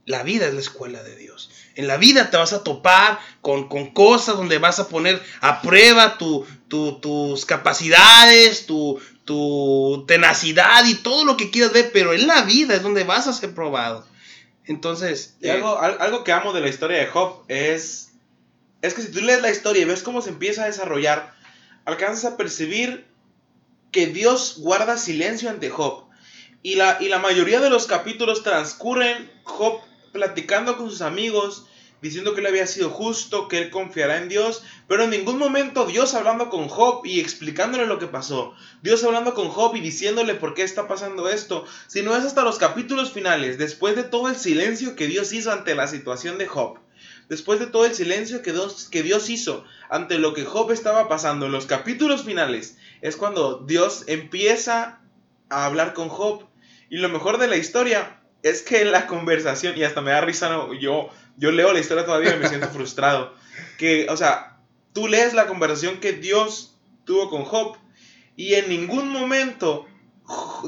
[0.07, 1.51] La vida es la escuela de Dios.
[1.75, 6.17] En la vida te vas a topar con, cosas donde vas a poner a prueba
[6.19, 12.75] tus capacidades, tu, tu tenacidad y todo lo que quieras ver, pero en la vida
[12.75, 14.07] es donde vas a ser probado.
[14.67, 15.37] Entonces.
[15.41, 18.13] Eh, algo, algo que amo de la historia de Job es.
[18.83, 21.35] Es que si tú lees la historia y ves cómo se empieza a desarrollar,
[21.85, 23.07] alcanzas a percibir
[23.93, 26.05] que Dios guarda silencio ante Job.
[26.63, 29.81] Y la, y la mayoría de los capítulos transcurren Job
[30.13, 31.67] platicando con sus amigos,
[32.05, 35.87] diciendo que él había sido justo, que él confiará en Dios, pero en ningún momento
[35.87, 40.35] Dios hablando con Job y explicándole lo que pasó, Dios hablando con Job y diciéndole
[40.35, 44.37] por qué está pasando esto, sino es hasta los capítulos finales, después de todo el
[44.37, 46.79] silencio que Dios hizo ante la situación de Job.
[47.31, 51.09] Después de todo el silencio que Dios, que Dios hizo ante lo que Job estaba
[51.09, 55.01] pasando en los capítulos finales, es cuando Dios empieza
[55.49, 56.45] a hablar con Job.
[56.91, 60.21] Y lo mejor de la historia es que en la conversación, y hasta me da
[60.21, 63.35] risa, no, yo yo leo la historia todavía y me siento frustrado.
[63.79, 64.59] Que, o sea,
[64.93, 67.77] tú lees la conversación que Dios tuvo con Job
[68.37, 69.87] y en ningún momento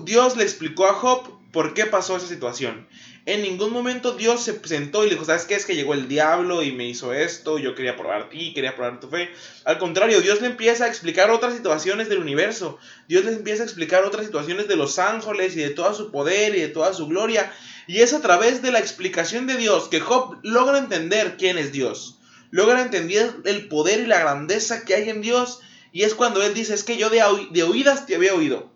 [0.02, 2.88] Dios le explicó a Job por qué pasó esa situación.
[3.26, 5.56] En ningún momento Dios se sentó y le dijo, ¿sabes qué?
[5.56, 9.00] Es que llegó el diablo y me hizo esto, yo quería probar ti, quería probar
[9.00, 9.28] tu fe.
[9.64, 12.78] Al contrario, Dios le empieza a explicar otras situaciones del universo.
[13.08, 16.54] Dios le empieza a explicar otras situaciones de los ángeles y de todo su poder
[16.54, 17.52] y de toda su gloria.
[17.88, 21.72] Y es a través de la explicación de Dios que Job logra entender quién es
[21.72, 22.20] Dios.
[22.52, 25.58] Logra entender el poder y la grandeza que hay en Dios.
[25.90, 28.70] Y es cuando él dice, es que yo de, de oídas te había oído,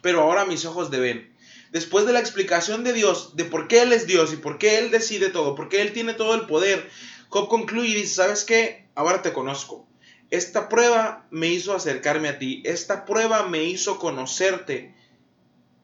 [0.00, 1.31] pero ahora mis ojos te ven
[1.72, 4.78] después de la explicación de Dios, de por qué Él es Dios y por qué
[4.78, 6.88] Él decide todo, por qué Él tiene todo el poder,
[7.30, 8.86] Job concluye y dice, ¿sabes qué?
[8.94, 9.88] Ahora te conozco.
[10.30, 14.94] esta prueba me hizo acercarme a ti, esta prueba me hizo conocerte,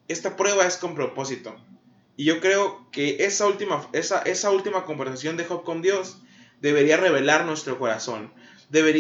[0.09, 1.57] esta prueba es con propósito.
[2.17, 6.19] Y yo creo que esa última, esa, esa última conversación de Job con Dios
[6.61, 8.33] debería revelar nuestro corazón.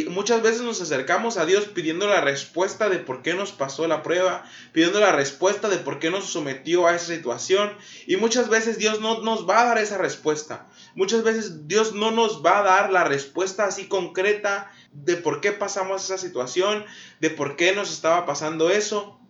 [0.09, 4.03] Muchas veces nos acercamos a Dios pidiendo la respuesta de por qué nos pasó la
[4.03, 7.77] prueba, pidiendo la respuesta de por qué nos sometió a esa situación.
[8.07, 10.69] Y muchas veces Dios no nos va a dar esa respuesta.
[10.95, 15.53] Muchas veces Dios no nos va a dar la respuesta así concreta de por qué
[15.53, 16.87] pasamos esa situación,
[17.21, 19.21] de por qué nos estaba pasando eso.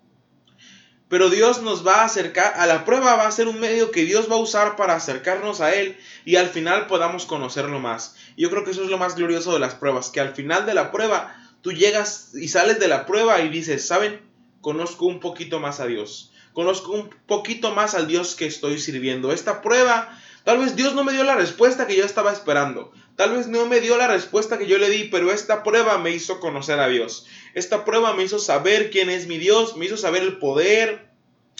[1.09, 4.05] Pero Dios nos va a acercar, a la prueba va a ser un medio que
[4.05, 5.97] Dios va a usar para acercarnos a Él
[6.27, 8.15] y al final podamos conocerlo más.
[8.39, 10.73] Yo creo que eso es lo más glorioso de las pruebas, que al final de
[10.73, 14.21] la prueba tú llegas y sales de la prueba y dices, ¿saben?
[14.61, 16.33] Conozco un poquito más a Dios.
[16.53, 19.33] Conozco un poquito más al Dios que estoy sirviendo.
[19.33, 22.93] Esta prueba, tal vez Dios no me dio la respuesta que yo estaba esperando.
[23.17, 26.13] Tal vez no me dio la respuesta que yo le di, pero esta prueba me
[26.13, 27.27] hizo conocer a Dios.
[27.55, 31.09] Esta prueba me hizo saber quién es mi Dios, me hizo saber el poder,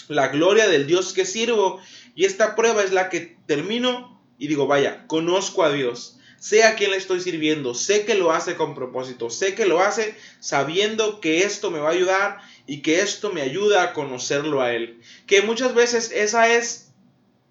[0.07, 1.81] la gloria del Dios que sirvo.
[2.15, 6.18] Y esta prueba es la que termino y digo, vaya, conozco a Dios.
[6.39, 9.81] Sé a quién le estoy sirviendo, sé que lo hace con propósito, sé que lo
[9.81, 14.61] hace sabiendo que esto me va a ayudar y que esto me ayuda a conocerlo
[14.61, 15.01] a Él.
[15.27, 16.91] Que muchas veces esa es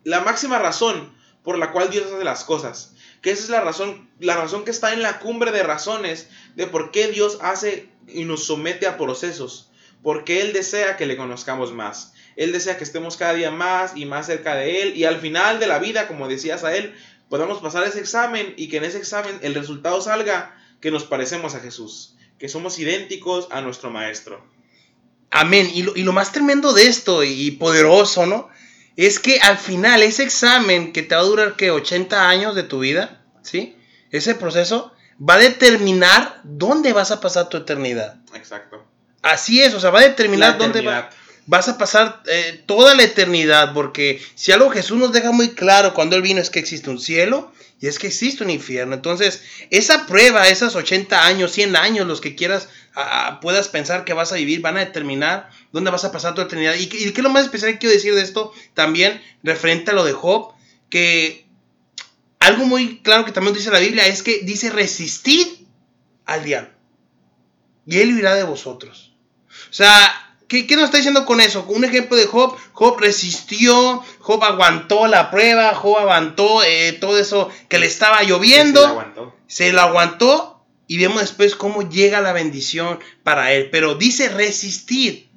[0.04, 2.94] la máxima razón por la cual Dios hace las cosas.
[3.20, 6.66] Que esa es la razón, la razón que está en la cumbre de razones de
[6.66, 9.70] por qué Dios hace y nos somete a procesos.
[10.02, 12.14] Porque Él desea que le conozcamos más.
[12.36, 14.96] Él desea que estemos cada día más y más cerca de Él.
[14.96, 16.94] Y al final de la vida, como decías a Él,
[17.28, 21.54] podamos pasar ese examen y que en ese examen el resultado salga que nos parecemos
[21.54, 22.14] a Jesús.
[22.38, 24.44] Que somos idénticos a nuestro Maestro.
[25.30, 25.70] Amén.
[25.74, 28.48] Y lo, y lo más tremendo de esto y poderoso, ¿no?
[28.96, 32.62] Es que al final ese examen que te va a durar que 80 años de
[32.62, 33.76] tu vida, ¿sí?
[34.10, 38.16] Ese proceso va a determinar dónde vas a pasar tu eternidad.
[38.34, 38.84] Exacto.
[39.22, 41.10] Así es, o sea, va a determinar dónde va,
[41.48, 45.94] vas a pasar eh, toda la eternidad, porque si algo Jesús nos deja muy claro
[45.94, 48.94] cuando Él vino es que existe un cielo y es que existe un infierno.
[48.94, 52.68] Entonces, esa prueba, esas 80 años, 100 años, los que quieras,
[53.40, 56.74] puedas pensar que vas a vivir, van a determinar dónde vas a pasar tu eternidad.
[56.74, 59.94] Y, y qué es lo más especial que quiero decir de esto también, referente a
[59.94, 60.52] lo de Job,
[60.90, 61.46] que
[62.40, 65.46] algo muy claro que también dice la Biblia es que dice resistid
[66.26, 66.78] al diablo
[67.88, 69.14] y él huirá de vosotros.
[69.70, 71.64] O sea, ¿Qué, nos está diciendo con eso?
[71.68, 72.56] Un ejemplo de Job.
[72.72, 78.80] Job resistió, Job aguantó la prueba, Job aguantó eh, todo eso que le estaba lloviendo.
[78.80, 79.36] Se, aguantó.
[79.46, 83.68] se lo aguantó y vemos después cómo llega la bendición para él.
[83.70, 85.28] Pero dice resistir.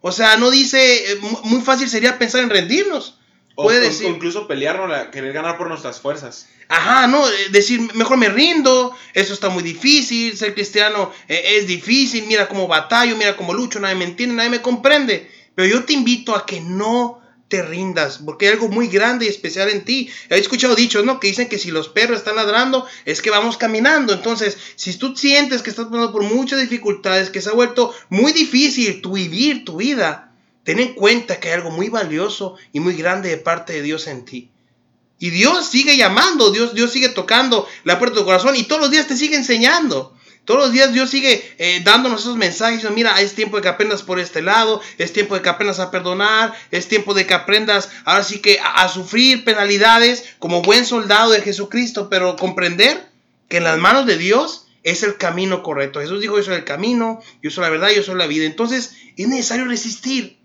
[0.00, 3.18] O sea, no dice, eh, muy fácil sería pensar en rendirnos.
[3.54, 6.48] Puede o, decir, incluso pelearnos, querer ganar por nuestras fuerzas.
[6.68, 11.66] Ajá, no, eh, decir, mejor me rindo, eso está muy difícil, ser cristiano eh, es
[11.66, 15.30] difícil, mira cómo batallo, mira cómo lucho, nadie me entiende, nadie me comprende.
[15.54, 19.28] Pero yo te invito a que no te rindas, porque hay algo muy grande y
[19.28, 20.08] especial en ti.
[20.30, 21.20] He escuchado dichos, ¿no?
[21.20, 24.14] Que dicen que si los perros están ladrando, es que vamos caminando.
[24.14, 28.32] Entonces, si tú sientes que estás pasando por muchas dificultades, que se ha vuelto muy
[28.32, 30.31] difícil tu vivir tu vida,
[30.64, 34.06] ten en cuenta que hay algo muy valioso y muy grande de parte de Dios
[34.06, 34.50] en ti.
[35.18, 38.80] Y Dios sigue llamando, Dios, Dios sigue tocando la puerta de tu corazón y todos
[38.82, 40.16] los días te sigue enseñando.
[40.44, 42.90] Todos los días Dios sigue eh, dándonos esos mensajes.
[42.90, 45.92] Mira, es tiempo de que aprendas por este lado, es tiempo de que aprendas a
[45.92, 50.84] perdonar, es tiempo de que aprendas ahora sí que a, a sufrir penalidades como buen
[50.84, 53.08] soldado de Jesucristo, pero comprender
[53.48, 56.00] que en las manos de Dios es el camino correcto.
[56.00, 58.44] Jesús dijo, yo soy el camino, yo soy la verdad, yo soy la vida.
[58.44, 60.41] Entonces es necesario resistir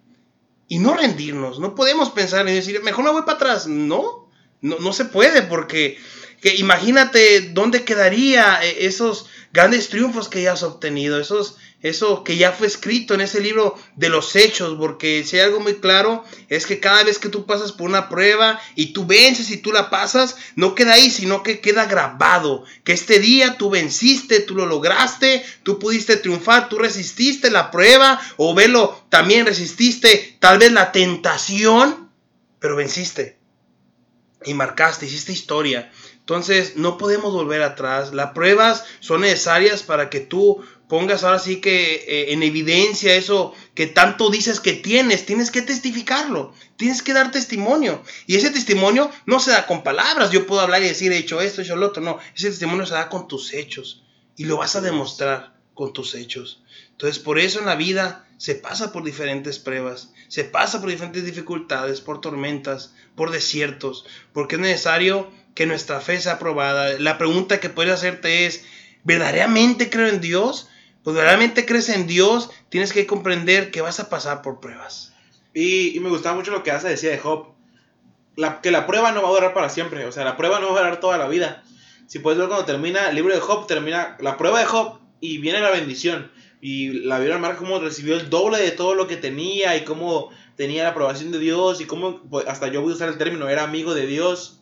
[0.67, 1.59] y no rendirnos.
[1.59, 3.67] No podemos pensar en decir, mejor no voy para atrás.
[3.67, 4.29] No,
[4.61, 5.97] no, no se puede porque
[6.41, 12.37] que imagínate dónde quedaría eh, esos grandes triunfos que ya has obtenido, esos, eso que
[12.37, 16.23] ya fue escrito en ese libro de los hechos, porque si hay algo muy claro
[16.49, 19.71] es que cada vez que tú pasas por una prueba y tú vences y tú
[19.71, 24.55] la pasas, no queda ahí, sino que queda grabado, que este día tú venciste, tú
[24.55, 30.71] lo lograste, tú pudiste triunfar, tú resististe la prueba, o velo, también resististe tal vez
[30.71, 32.09] la tentación,
[32.59, 33.37] pero venciste
[34.45, 35.91] y marcaste, hiciste historia.
[36.19, 38.13] Entonces, no podemos volver atrás.
[38.13, 43.53] Las pruebas son necesarias para que tú pongas ahora sí que eh, en evidencia eso
[43.75, 45.25] que tanto dices que tienes.
[45.25, 46.53] Tienes que testificarlo.
[46.75, 48.03] Tienes que dar testimonio.
[48.25, 50.31] Y ese testimonio no se da con palabras.
[50.31, 52.01] Yo puedo hablar y decir, he hecho esto, he hecho lo otro.
[52.01, 54.03] No, ese testimonio se da con tus hechos.
[54.35, 56.61] Y lo vas a demostrar con tus hechos.
[56.91, 61.25] Entonces, por eso en la vida se pasa por diferentes pruebas, se pasa por diferentes
[61.25, 66.97] dificultades, por tormentas, por desiertos, porque es necesario que nuestra fe sea aprobada.
[66.99, 68.65] La pregunta que puedes hacerte es,
[69.03, 70.69] ¿verdaderamente creo en Dios?
[71.07, 75.13] Pues realmente crees en Dios, tienes que comprender que vas a pasar por pruebas.
[75.53, 77.53] Y, me gustaba mucho lo que hace decía de Job.
[78.61, 80.03] Que la prueba no va a durar para siempre.
[80.03, 81.63] O sea, la prueba no va a durar toda la vida.
[82.07, 85.37] Si puedes ver cuando termina el libro de Job, termina la prueba de Job y
[85.37, 86.29] viene la bendición.
[86.59, 90.29] Y la vieron mar cómo recibió el doble de todo lo que tenía y cómo
[90.57, 93.47] tenía la aprobación de Dios y cómo, pues, hasta yo voy a usar el término,
[93.47, 94.59] era amigo de Dios.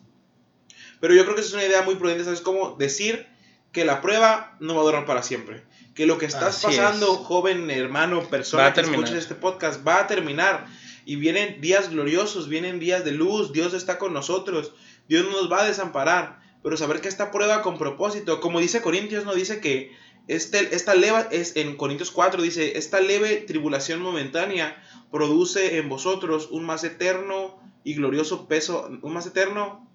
[0.99, 2.75] Pero yo creo que es una idea muy prudente, ¿sabes cómo?
[2.77, 3.25] Decir
[3.71, 5.63] que la prueba no va a durar para siempre.
[5.95, 10.67] Que lo que estás pasando, joven, hermano, persona que escucha este podcast, va a terminar.
[11.05, 14.73] Y vienen días gloriosos, vienen días de luz, Dios está con nosotros,
[15.07, 16.39] Dios no nos va a desamparar.
[16.61, 19.95] Pero saber que esta prueba con propósito, como dice Corintios, no dice que
[20.27, 24.81] este, esta leva es en Corintios 4 dice, esta leve tribulación momentánea
[25.11, 29.87] produce en vosotros un más eterno y glorioso peso, un más eterno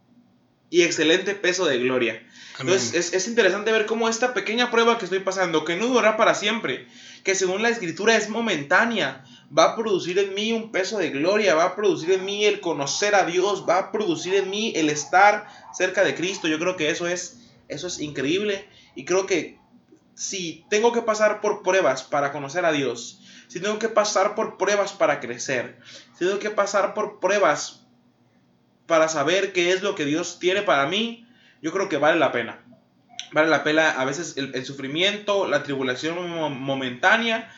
[0.70, 2.22] y excelente peso de gloria.
[2.60, 6.34] Entonces es, interesante ver cómo esta pequeña prueba que estoy pasando, que no durará para
[6.34, 6.86] siempre,
[7.24, 9.24] que según la escritura es momentánea,
[9.56, 12.60] va a producir en mí un peso de gloria, va a producir en mí el
[12.60, 16.48] conocer a Dios, va a producir en mí el estar cerca de Cristo.
[16.48, 19.58] Yo creo que eso es, eso es increíble y creo que
[20.14, 24.58] si tengo que pasar por pruebas para conocer a Dios, si tengo que pasar por
[24.58, 25.78] pruebas para crecer,
[26.12, 27.79] si tengo que pasar por pruebas
[28.90, 31.24] para saber qué es lo que Dios tiene para mí,
[31.62, 32.58] yo creo que vale la pena.
[33.30, 36.16] Vale la pena a veces el, sufrimiento, la tribulación
[36.60, 37.48] momentánea,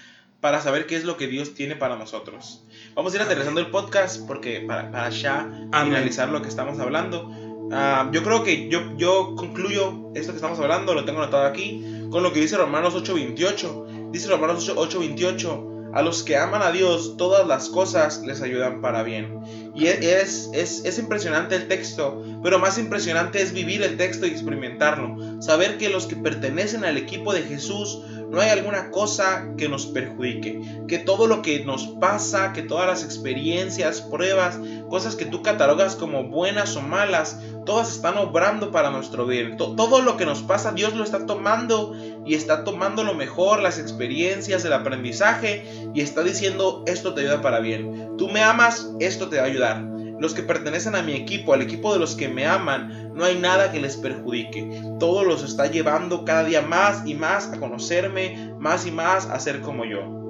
[0.42, 2.62] para saber qué es lo que Dios tiene para nosotros.
[2.94, 7.30] Vamos a ir aterrizando el podcast porque para, ya finalizar lo que estamos hablando.
[7.72, 11.82] Ah, yo creo que yo, yo concluyo esto que estamos hablando, lo tengo anotado aquí
[12.10, 14.10] con lo que dice Romanos 8:28.
[14.10, 19.02] Dice Romanos 8:28, a los que aman a Dios, todas las cosas les ayudan para
[19.02, 19.40] bien.
[19.74, 24.30] Y es, es, es, impresionante el texto, pero más impresionante es vivir el texto y
[24.30, 25.42] experimentarlo.
[25.42, 29.84] Saber que los que pertenecen al equipo de Jesús no hay alguna cosa que nos
[29.84, 35.42] perjudique, que todo lo que nos pasa, que todas las experiencias, pruebas, cosas que tú
[35.42, 39.58] catalogas como buenas o malas, todas están obrando para nuestro bien.
[39.58, 41.94] Todo lo que nos pasa, Dios lo está tomando
[42.24, 45.64] y está tomando lo mejor, las experiencias, el aprendizaje
[45.94, 48.16] y está diciendo, esto te ayuda para bien.
[48.16, 49.92] Tú me amas, esto te va a ayudar
[50.22, 53.36] los que pertenecen a mi equipo, al equipo de los que me aman, no hay
[53.36, 54.80] nada que les perjudique.
[54.98, 59.38] Todo los está llevando cada día más y más a conocerme, más y más a
[59.40, 60.22] ser como yo.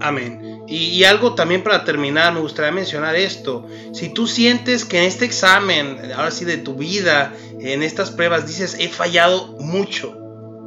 [0.00, 0.62] Amén.
[0.66, 3.66] Y, algo también para terminar, me gustaría mencionar esto.
[3.92, 8.46] Si tú sientes que en este examen, ahora sí de tu vida, en estas pruebas,
[8.46, 10.16] dices, he fallado mucho,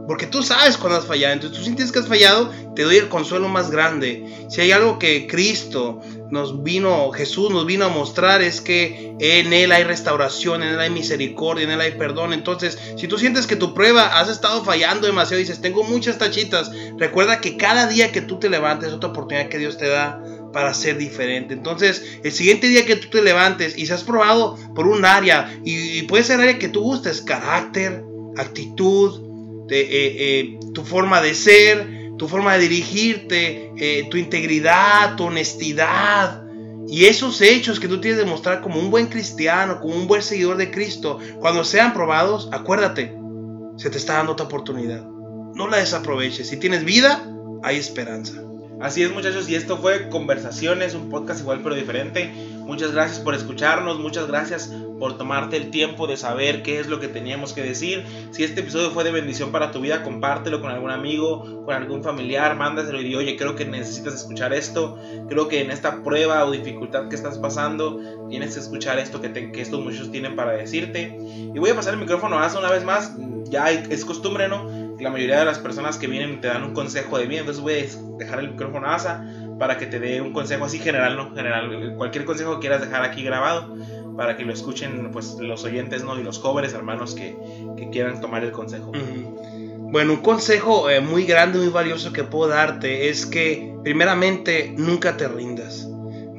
[0.08, 1.34] porque tú sabes cuando has fallado.
[1.34, 4.26] Entonces tú sientes que has fallado, te doy el consuelo más grande.
[4.50, 9.54] Si hay algo que Cristo nos vino, Jesús nos vino a mostrar es que en
[9.54, 12.34] Él hay restauración, en Él hay misericordia, en Él hay perdón.
[12.34, 16.72] Entonces, si tú sientes que tu prueba has estado fallando demasiado, dices, tengo muchas tachitas,
[16.98, 20.22] recuerda que cada día que tú te levantes es otra oportunidad que Dios te da
[20.54, 21.54] para ser diferente.
[21.54, 26.04] Entonces, el siguiente día que tú te levantes y has probado por un área, y,
[26.04, 28.04] puede ser área que tú gustes, carácter,
[28.38, 29.23] actitud,
[29.70, 31.88] eh, eh, tu forma de ser,
[32.18, 36.44] tu forma de dirigirte, eh, tu integridad, tu honestidad.
[36.88, 40.22] Y esos hechos que tú tienes que mostrar como un buen cristiano, como un buen
[40.22, 43.16] seguidor de Cristo, cuando sean probados, acuérdate,
[43.78, 45.04] se te está dando otra oportunidad.
[45.56, 46.50] No la desaproveches.
[46.50, 47.26] Si tienes vida,
[47.64, 48.42] hay esperanza.
[48.84, 52.34] Así es muchachos, y esto fue Conversaciones, un podcast igual pero diferente.
[52.66, 57.00] Muchas gracias por escucharnos, muchas gracias por tomarte el tiempo de saber qué es lo
[57.00, 58.06] que teníamos que decir.
[58.32, 62.04] Si este episodio fue de bendición para tu vida, compártelo con algún amigo, con algún
[62.04, 66.44] familiar, mándaselo y di, oye, creo que necesitas escuchar esto, creo que en esta prueba
[66.44, 70.52] o dificultad que estás pasando, tienes que escuchar esto que, que estos muchachos tienen para
[70.52, 71.18] decirte.
[71.56, 73.16] Y voy a pasar el micrófono a una vez más,
[73.46, 74.83] ya es costumbre, ¿no?
[75.00, 77.74] La mayoría de las personas que vienen te dan un consejo de vida, entonces voy
[77.74, 79.26] a dejar el micrófono a Asa
[79.60, 81.34] para que te dé un consejo así general, ¿no?
[81.36, 83.76] General, cualquier consejo que quieras dejar aquí grabado
[84.18, 86.20] para que lo escuchen pues los oyentes, ¿no?
[86.20, 87.36] Y los jóvenes hermanos que,
[87.78, 88.92] que quieran tomar el consejo.
[89.94, 95.18] Bueno, un consejo eh, muy grande, muy valioso que puedo darte es que primeramente nunca
[95.18, 95.88] te rindas.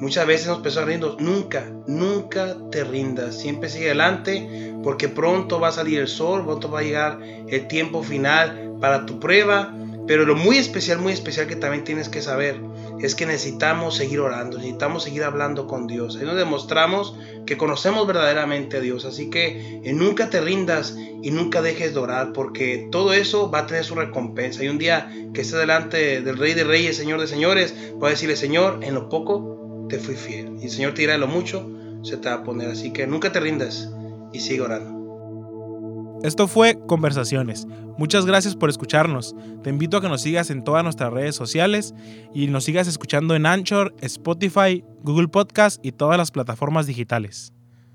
[0.05, 5.69] Muchas veces nos pensamos rindos, nunca, nunca te rindas, siempre sigue adelante porque pronto va
[5.69, 9.75] a salir el sol, pronto va a llegar el tiempo final para tu prueba,
[10.07, 12.61] pero lo muy especial, muy especial que también tienes que saber
[13.01, 16.17] es que necesitamos seguir orando, necesitamos seguir hablando con Dios.
[16.17, 21.31] Ahí nos demostramos que conocemos verdaderamente a Dios, así que eh, nunca te rindas y
[21.31, 24.63] nunca dejes de orar porque todo eso va a tener su recompensa.
[24.63, 28.11] Y un día que estés delante del Rey de Reyes, Señor de Señores, va a
[28.11, 30.59] decirle, Señor, en lo poco te fui fiel.
[30.61, 31.71] Y el Señor te dirá lo mucho,
[32.03, 32.69] se te va a poner.
[32.69, 33.91] Así que nunca te rindas
[34.33, 36.21] y sigue orando.
[36.23, 37.67] Esto fue Conversaciones.
[37.97, 39.37] Muchas gracias por escucharnos.
[39.63, 41.95] Te invito a que nos sigas en todas nuestras redes sociales
[42.35, 47.54] y nos sigas escuchando en Anchor, Spotify, Google Podcast y todas las plataformas digitales.